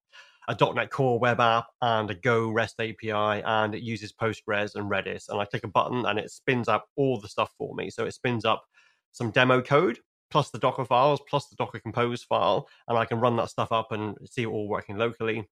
a 0.49 0.57
.NET 0.75 0.90
Core 0.90 1.18
web 1.18 1.40
app 1.40 1.66
and 1.83 2.11
a 2.11 2.14
Go 2.14 2.49
REST 2.49 2.81
API, 2.81 3.11
and 3.44 3.75
it 3.75 3.83
uses 3.83 4.12
Postgres 4.14 4.77
and 4.77 4.90
Redis. 4.90 5.29
And 5.29 5.38
I 5.38 5.44
click 5.44 5.64
a 5.64 5.68
button 5.68 6.07
and 6.07 6.18
it 6.18 6.31
spins 6.31 6.68
up 6.68 6.87
all 6.97 7.21
the 7.21 7.29
stuff 7.29 7.53
for 7.59 7.75
me. 7.75 7.90
So 7.90 8.07
it 8.07 8.14
spins 8.14 8.47
up 8.47 8.64
some 9.12 9.31
demo 9.31 9.61
code 9.61 9.99
plus 10.31 10.51
the 10.51 10.59
Docker 10.59 10.85
files 10.85 11.21
plus 11.29 11.49
the 11.49 11.57
Docker 11.57 11.81
Compose 11.81 12.23
file, 12.23 12.66
and 12.88 12.97
I 12.97 13.05
can 13.05 13.21
run 13.21 13.37
that 13.37 13.51
stuff 13.51 13.73
up 13.73 13.92
and 13.92 14.16
see 14.31 14.42
it 14.42 14.47
all 14.47 14.68
working 14.68 14.97
locally 14.97 15.47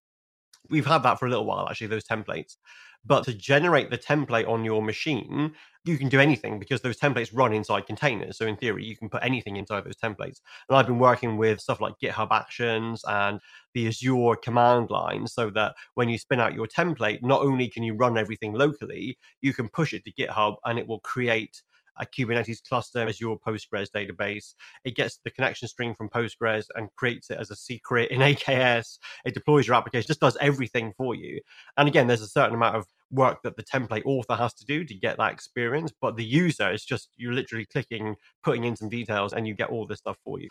we've 0.70 0.86
had 0.86 1.02
that 1.04 1.18
for 1.18 1.26
a 1.26 1.30
little 1.30 1.46
while 1.46 1.68
actually 1.68 1.88
those 1.88 2.04
templates. 2.04 2.56
But 3.04 3.24
to 3.24 3.34
generate 3.34 3.90
the 3.90 3.98
template 3.98 4.48
on 4.48 4.64
your 4.64 4.82
machine 4.82 5.54
you 5.84 5.96
can 5.98 6.08
do 6.08 6.18
anything 6.18 6.58
because 6.58 6.80
those 6.80 6.98
templates 6.98 7.30
run 7.32 7.52
inside 7.52 7.86
containers. 7.86 8.36
So 8.38 8.46
in 8.46 8.56
theory 8.56 8.84
you 8.84 8.96
can 8.96 9.08
put 9.08 9.22
anything 9.22 9.56
inside 9.56 9.84
those 9.84 9.96
templates. 9.96 10.40
And 10.68 10.76
i've 10.76 10.86
been 10.86 10.98
working 10.98 11.36
with 11.36 11.60
stuff 11.60 11.80
like 11.80 11.94
github 12.02 12.28
actions 12.32 13.02
and 13.06 13.40
the 13.74 13.86
azure 13.88 14.36
command 14.42 14.90
line 14.90 15.26
so 15.26 15.50
that 15.50 15.74
when 15.94 16.08
you 16.08 16.18
spin 16.18 16.40
out 16.40 16.54
your 16.54 16.66
template 16.66 17.22
not 17.22 17.42
only 17.42 17.68
can 17.68 17.82
you 17.82 17.94
run 17.94 18.18
everything 18.18 18.52
locally 18.52 19.18
you 19.42 19.52
can 19.52 19.68
push 19.68 19.92
it 19.92 20.04
to 20.04 20.12
github 20.12 20.56
and 20.64 20.78
it 20.78 20.88
will 20.88 21.00
create 21.00 21.62
a 21.98 22.06
Kubernetes 22.06 22.58
cluster 22.66 23.06
Azure 23.06 23.36
Postgres 23.46 23.88
database. 23.90 24.54
It 24.84 24.96
gets 24.96 25.18
the 25.24 25.30
connection 25.30 25.68
string 25.68 25.94
from 25.94 26.08
Postgres 26.08 26.66
and 26.74 26.88
creates 26.96 27.30
it 27.30 27.38
as 27.38 27.50
a 27.50 27.56
secret 27.56 28.10
in 28.10 28.20
AKS. 28.20 28.98
It 29.24 29.34
deploys 29.34 29.66
your 29.66 29.76
application, 29.76 30.06
just 30.06 30.20
does 30.20 30.36
everything 30.40 30.92
for 30.96 31.14
you. 31.14 31.40
And 31.76 31.88
again, 31.88 32.06
there's 32.06 32.22
a 32.22 32.28
certain 32.28 32.54
amount 32.54 32.76
of 32.76 32.86
work 33.10 33.42
that 33.44 33.56
the 33.56 33.62
template 33.62 34.04
author 34.04 34.34
has 34.34 34.52
to 34.54 34.64
do 34.64 34.84
to 34.84 34.94
get 34.94 35.16
that 35.18 35.32
experience, 35.32 35.92
but 36.00 36.16
the 36.16 36.24
user 36.24 36.70
is 36.72 36.84
just 36.84 37.10
you're 37.16 37.32
literally 37.32 37.66
clicking, 37.66 38.16
putting 38.42 38.64
in 38.64 38.76
some 38.76 38.88
details, 38.88 39.32
and 39.32 39.46
you 39.46 39.54
get 39.54 39.70
all 39.70 39.86
this 39.86 39.98
stuff 39.98 40.18
for 40.24 40.40
you 40.40 40.48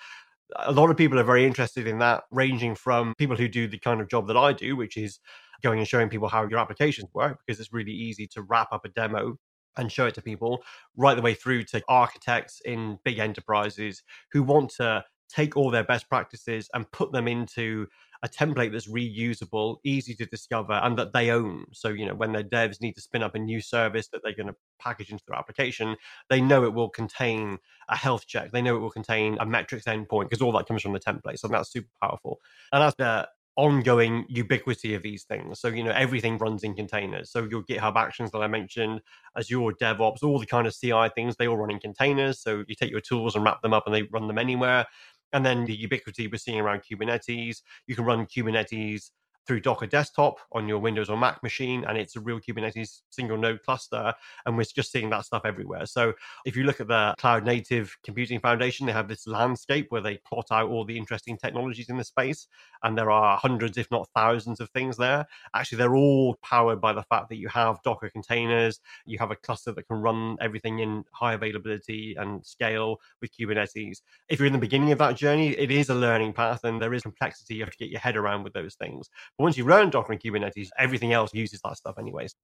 a 0.57 0.71
lot 0.71 0.89
of 0.89 0.97
people 0.97 1.19
are 1.19 1.23
very 1.23 1.45
interested 1.45 1.87
in 1.87 1.99
that, 1.99 2.23
ranging 2.31 2.75
from 2.75 3.15
people 3.17 3.35
who 3.35 3.47
do 3.47 3.67
the 3.67 3.79
kind 3.79 3.99
of 3.99 4.07
job 4.07 4.27
that 4.27 4.37
I 4.37 4.53
do, 4.53 4.75
which 4.75 4.97
is 4.97 5.19
going 5.63 5.79
and 5.79 5.87
showing 5.87 6.09
people 6.09 6.27
how 6.27 6.47
your 6.47 6.59
applications 6.59 7.09
work 7.13 7.39
because 7.45 7.59
it's 7.59 7.73
really 7.73 7.91
easy 7.91 8.27
to 8.27 8.41
wrap 8.43 8.67
up 8.71 8.85
a 8.85 8.89
demo 8.89 9.37
and 9.77 9.91
show 9.91 10.05
it 10.07 10.13
to 10.15 10.21
people 10.21 10.63
right 10.95 11.15
the 11.15 11.21
way 11.21 11.33
through 11.33 11.63
to 11.63 11.81
architects 11.87 12.61
in 12.65 12.99
big 13.03 13.19
enterprises 13.19 14.03
who 14.31 14.43
want 14.43 14.69
to 14.69 15.03
take 15.29 15.57
all 15.57 15.71
their 15.71 15.83
best 15.83 16.07
practices 16.09 16.69
and 16.73 16.91
put 16.91 17.11
them 17.11 17.27
into 17.27 17.87
a 18.23 18.29
template 18.29 18.71
that's 18.71 18.89
reusable, 18.89 19.77
easy 19.83 20.15
to 20.15 20.25
discover, 20.25 20.73
and 20.73 20.97
that 20.97 21.13
they 21.13 21.29
own. 21.29 21.65
So, 21.73 21.89
you 21.89 22.05
know, 22.05 22.15
when 22.15 22.31
their 22.31 22.43
devs 22.43 22.81
need 22.81 22.93
to 22.93 23.01
spin 23.01 23.21
up 23.21 23.35
a 23.35 23.39
new 23.39 23.61
service 23.61 24.07
that 24.09 24.21
they're 24.23 24.35
going 24.35 24.47
to 24.47 24.55
package 24.79 25.11
into 25.11 25.23
their 25.27 25.37
application, 25.37 25.95
they 26.29 26.41
know 26.41 26.63
it 26.63 26.73
will 26.73 26.89
contain 26.89 27.59
a 27.89 27.95
health 27.95 28.25
check. 28.25 28.51
They 28.51 28.61
know 28.61 28.75
it 28.75 28.79
will 28.79 28.89
contain 28.89 29.37
a 29.39 29.45
metrics 29.45 29.85
endpoint 29.85 30.29
because 30.29 30.41
all 30.41 30.51
that 30.53 30.67
comes 30.67 30.81
from 30.81 30.93
the 30.93 30.99
template. 30.99 31.39
So 31.39 31.47
that's 31.47 31.71
super 31.71 31.89
powerful. 32.01 32.39
And 32.71 32.81
that's 32.81 32.95
the 32.95 33.27
ongoing 33.57 34.25
ubiquity 34.27 34.95
of 34.95 35.03
these 35.03 35.23
things. 35.23 35.59
So, 35.59 35.69
you 35.69 35.83
know, 35.83 35.91
everything 35.91 36.37
runs 36.37 36.63
in 36.63 36.75
containers. 36.75 37.31
So 37.31 37.47
your 37.49 37.63
GitHub 37.63 37.95
actions 37.95 38.31
that 38.31 38.39
I 38.39 38.47
mentioned, 38.47 39.01
Azure 39.37 39.71
DevOps, 39.81 40.23
all 40.23 40.39
the 40.39 40.45
kind 40.45 40.67
of 40.67 40.77
CI 40.77 41.09
things, 41.15 41.35
they 41.35 41.47
all 41.47 41.57
run 41.57 41.71
in 41.71 41.79
containers. 41.79 42.41
So 42.41 42.63
you 42.67 42.75
take 42.75 42.91
your 42.91 43.01
tools 43.01 43.35
and 43.35 43.45
wrap 43.45 43.61
them 43.61 43.73
up 43.73 43.83
and 43.85 43.95
they 43.95 44.03
run 44.03 44.27
them 44.27 44.37
anywhere. 44.37 44.85
And 45.31 45.45
then 45.45 45.65
the 45.65 45.75
ubiquity 45.75 46.27
we're 46.27 46.37
seeing 46.37 46.59
around 46.59 46.83
Kubernetes. 46.83 47.61
You 47.87 47.95
can 47.95 48.05
run 48.05 48.25
Kubernetes 48.25 49.09
through 49.47 49.61
Docker 49.61 49.87
Desktop 49.87 50.37
on 50.51 50.67
your 50.67 50.79
Windows 50.79 51.09
or 51.09 51.17
Mac 51.17 51.41
machine, 51.43 51.85
and 51.87 51.97
it's 51.97 52.15
a 52.15 52.19
real 52.19 52.39
Kubernetes 52.39 53.01
single 53.09 53.37
node 53.37 53.61
cluster. 53.63 54.13
And 54.45 54.57
we're 54.57 54.63
just 54.63 54.91
seeing 54.91 55.09
that 55.11 55.25
stuff 55.25 55.43
everywhere. 55.45 55.85
So 55.85 56.13
if 56.45 56.55
you 56.55 56.63
look 56.63 56.81
at 56.81 56.87
the 56.87 57.13
Cloud 57.17 57.45
Native 57.45 57.95
Computing 58.03 58.39
Foundation, 58.39 58.85
they 58.85 58.93
have 58.93 59.07
this 59.07 59.27
landscape 59.27 59.87
where 59.89 60.01
they 60.01 60.17
plot 60.17 60.47
out 60.51 60.69
all 60.69 60.85
the 60.85 60.97
interesting 60.97 61.37
technologies 61.37 61.89
in 61.89 61.97
the 61.97 62.03
space, 62.03 62.47
and 62.83 62.97
there 62.97 63.11
are 63.11 63.37
hundreds, 63.37 63.77
if 63.77 63.89
not 63.91 64.09
thousands, 64.15 64.59
of 64.59 64.69
things 64.69 64.97
there. 64.97 65.25
Actually, 65.53 65.77
they're 65.77 65.95
all 65.95 66.35
powered 66.43 66.81
by 66.81 66.93
the 66.93 67.03
fact 67.03 67.29
that 67.29 67.37
you 67.37 67.47
have 67.49 67.81
Docker 67.83 68.09
containers, 68.09 68.79
you 69.05 69.17
have 69.19 69.31
a 69.31 69.35
cluster 69.35 69.71
that 69.71 69.87
can 69.87 69.97
run 69.97 70.37
everything 70.41 70.79
in 70.79 71.03
high 71.11 71.33
availability 71.33 72.15
and 72.17 72.45
scale 72.45 72.99
with 73.21 73.31
Kubernetes. 73.35 74.01
If 74.29 74.39
you're 74.39 74.47
in 74.47 74.53
the 74.53 74.59
beginning 74.59 74.91
of 74.91 74.97
that 74.99 75.15
journey, 75.15 75.49
it 75.49 75.71
is 75.71 75.89
a 75.89 75.95
learning 75.95 76.33
path, 76.33 76.63
and 76.63 76.81
there 76.81 76.93
is 76.93 77.03
complexity 77.03 77.55
you 77.55 77.63
have 77.63 77.71
to 77.71 77.77
get 77.77 77.89
your 77.89 77.99
head 77.99 78.17
around 78.17 78.43
with 78.43 78.53
those 78.53 78.75
things. 78.75 79.09
But 79.37 79.43
once 79.43 79.57
you 79.57 79.65
learn 79.65 79.89
Docker 79.89 80.13
and 80.13 80.21
Kubernetes, 80.21 80.69
everything 80.77 81.13
else 81.13 81.33
uses 81.33 81.61
that 81.63 81.77
stuff 81.77 81.97
anyways. 81.97 82.35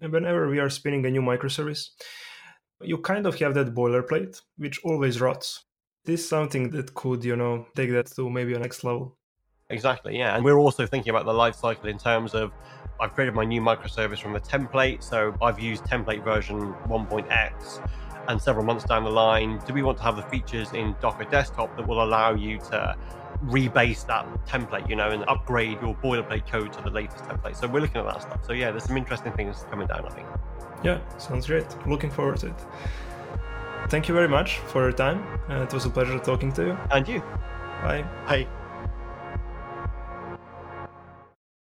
And 0.00 0.12
whenever 0.12 0.48
we 0.48 0.58
are 0.58 0.70
spinning 0.70 1.04
a 1.06 1.10
new 1.10 1.22
microservice, 1.22 1.88
you 2.80 2.98
kind 2.98 3.26
of 3.26 3.38
have 3.40 3.54
that 3.54 3.74
boilerplate, 3.74 4.40
which 4.56 4.80
always 4.84 5.20
rots. 5.20 5.64
This 6.04 6.20
is 6.20 6.28
something 6.28 6.70
that 6.70 6.94
could, 6.94 7.24
you 7.24 7.36
know, 7.36 7.66
take 7.74 7.90
that 7.90 8.06
to 8.16 8.30
maybe 8.30 8.54
a 8.54 8.58
next 8.58 8.84
level. 8.84 9.18
Exactly, 9.70 10.16
yeah. 10.16 10.34
And 10.34 10.44
we're 10.44 10.58
also 10.58 10.86
thinking 10.86 11.10
about 11.10 11.26
the 11.26 11.34
life 11.34 11.54
cycle 11.54 11.88
in 11.88 11.98
terms 11.98 12.34
of 12.34 12.52
I've 13.00 13.12
created 13.12 13.34
my 13.34 13.44
new 13.44 13.60
microservice 13.60 14.18
from 14.18 14.32
the 14.32 14.40
template. 14.40 15.02
So 15.02 15.34
I've 15.42 15.60
used 15.60 15.84
template 15.84 16.24
version 16.24 16.72
1.x 16.88 17.80
and 18.28 18.40
several 18.40 18.64
months 18.64 18.84
down 18.84 19.04
the 19.04 19.10
line, 19.10 19.60
do 19.66 19.72
we 19.72 19.82
want 19.82 19.98
to 19.98 20.04
have 20.04 20.16
the 20.16 20.22
features 20.22 20.72
in 20.72 20.94
Docker 21.00 21.24
Desktop 21.24 21.74
that 21.76 21.88
will 21.88 22.02
allow 22.02 22.34
you 22.34 22.58
to 22.58 22.96
rebase 23.46 24.06
that 24.06 24.26
template, 24.46 24.88
you 24.88 24.96
know, 24.96 25.10
and 25.10 25.24
upgrade 25.28 25.80
your 25.80 25.94
boilerplate 25.96 26.50
code 26.50 26.72
to 26.72 26.82
the 26.82 26.90
latest 26.90 27.24
template. 27.24 27.56
So 27.56 27.66
we're 27.68 27.80
looking 27.80 28.00
at 28.00 28.06
that 28.06 28.22
stuff. 28.22 28.44
So 28.44 28.52
yeah, 28.52 28.70
there's 28.70 28.84
some 28.84 28.96
interesting 28.96 29.32
things 29.32 29.64
coming 29.70 29.86
down, 29.86 30.04
I 30.04 30.10
think. 30.10 30.26
Yeah, 30.82 30.98
sounds 31.18 31.46
great. 31.46 31.66
Looking 31.86 32.10
forward 32.10 32.38
to 32.38 32.48
it. 32.48 32.56
Thank 33.88 34.08
you 34.08 34.14
very 34.14 34.28
much 34.28 34.58
for 34.58 34.82
your 34.82 34.92
time. 34.92 35.24
Uh, 35.48 35.62
it 35.62 35.72
was 35.72 35.86
a 35.86 35.90
pleasure 35.90 36.18
talking 36.18 36.52
to 36.52 36.66
you. 36.66 36.78
And 36.90 37.08
you. 37.08 37.20
Bye. 37.82 38.04
Bye. 38.26 38.46